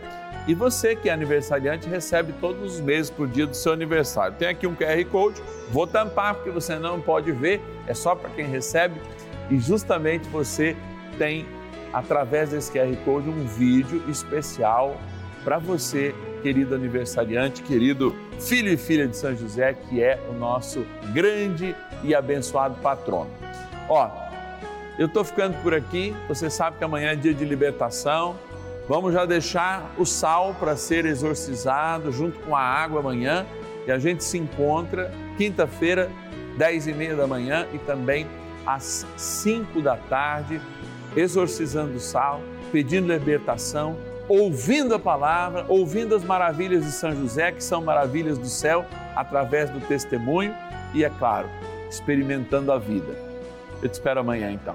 E 0.47 0.55
você 0.55 0.95
que 0.95 1.09
é 1.09 1.13
aniversariante 1.13 1.89
recebe 1.89 2.33
todos 2.41 2.75
os 2.75 2.81
meses 2.81 3.11
por 3.11 3.27
dia 3.27 3.47
do 3.47 3.57
seu 3.57 3.73
aniversário. 3.73 4.37
Tem 4.39 4.49
aqui 4.49 4.67
um 4.67 4.77
QR 4.77 5.05
Code, 5.11 5.43
vou 5.71 5.87
tampar 5.87 6.35
porque 6.35 6.51
você 6.51 6.79
não 6.79 7.01
pode 7.01 7.33
ver, 7.33 7.61
é 7.87 7.95
só 7.95 8.15
para 8.15 8.31
quem 8.31 8.47
recebe 8.47 9.01
e 9.51 9.59
justamente 9.59 10.29
você 10.29 10.77
tem, 11.19 11.47
através 11.93 12.51
desse 12.51 12.71
QR 12.71 12.95
Code, 13.05 13.29
um 13.29 13.45
vídeo 13.47 14.03
especial 14.09 14.97
para 15.43 15.59
você, 15.59 16.15
querido 16.43 16.75
aniversariante, 16.75 17.63
querido 17.63 18.15
filho 18.39 18.69
e 18.69 18.77
filha 18.77 19.09
de 19.09 19.17
São 19.17 19.35
José, 19.35 19.75
que 19.75 20.03
é 20.03 20.21
o 20.29 20.33
nosso 20.33 20.85
grande 21.13 21.75
e 22.05 22.15
abençoado 22.15 22.77
patrono. 22.77 23.31
Ó, 23.89 24.11
eu 24.99 25.07
estou 25.07 25.25
ficando 25.25 25.61
por 25.63 25.75
aqui, 25.75 26.15
você 26.29 26.49
sabe 26.49 26.79
que 26.79 26.85
amanhã 26.85 27.11
é 27.11 27.17
dia 27.17 27.35
de 27.35 27.45
libertação. 27.45 28.37
Vamos 28.89 29.13
já 29.13 29.25
deixar 29.25 29.93
o 29.99 30.07
sal 30.07 30.55
para 30.55 30.77
ser 30.77 31.07
exorcizado 31.07 32.13
junto 32.13 32.39
com 32.41 32.55
a 32.55 32.61
água 32.61 33.01
amanhã 33.01 33.45
e 33.85 33.91
a 33.91 33.99
gente 33.99 34.23
se 34.23 34.39
encontra 34.39 35.13
quinta-feira, 35.37 36.11
dez 36.57 36.87
e 36.87 36.93
meia 36.93 37.17
da 37.17 37.27
manhã 37.27 37.67
e 37.73 37.79
também 37.79 38.27
às 38.65 39.05
5 39.17 39.81
da 39.81 39.97
tarde, 39.97 40.61
exorcizando 41.17 41.97
o 41.97 42.01
sal, 42.01 42.41
pedindo 42.71 43.13
libertação, 43.13 43.97
ouvindo 44.29 44.95
a 44.95 44.99
palavra, 44.99 45.65
ouvindo 45.69 46.15
as 46.15 46.23
maravilhas 46.23 46.85
de 46.85 46.93
São 46.93 47.15
José, 47.15 47.53
que 47.53 47.63
são 47.63 47.83
maravilhas 47.83 48.39
do 48.39 48.49
céu, 48.49 48.85
através 49.17 49.69
do 49.71 49.81
testemunho 49.81 50.55
e, 50.95 51.05
é 51.05 51.11
claro, 51.11 51.49
experimentando 51.91 52.71
a 52.71 52.79
vida. 52.79 53.17
Eu 53.83 53.89
te 53.89 53.95
espero 53.95 54.21
amanhã 54.21 54.51
então. 54.51 54.75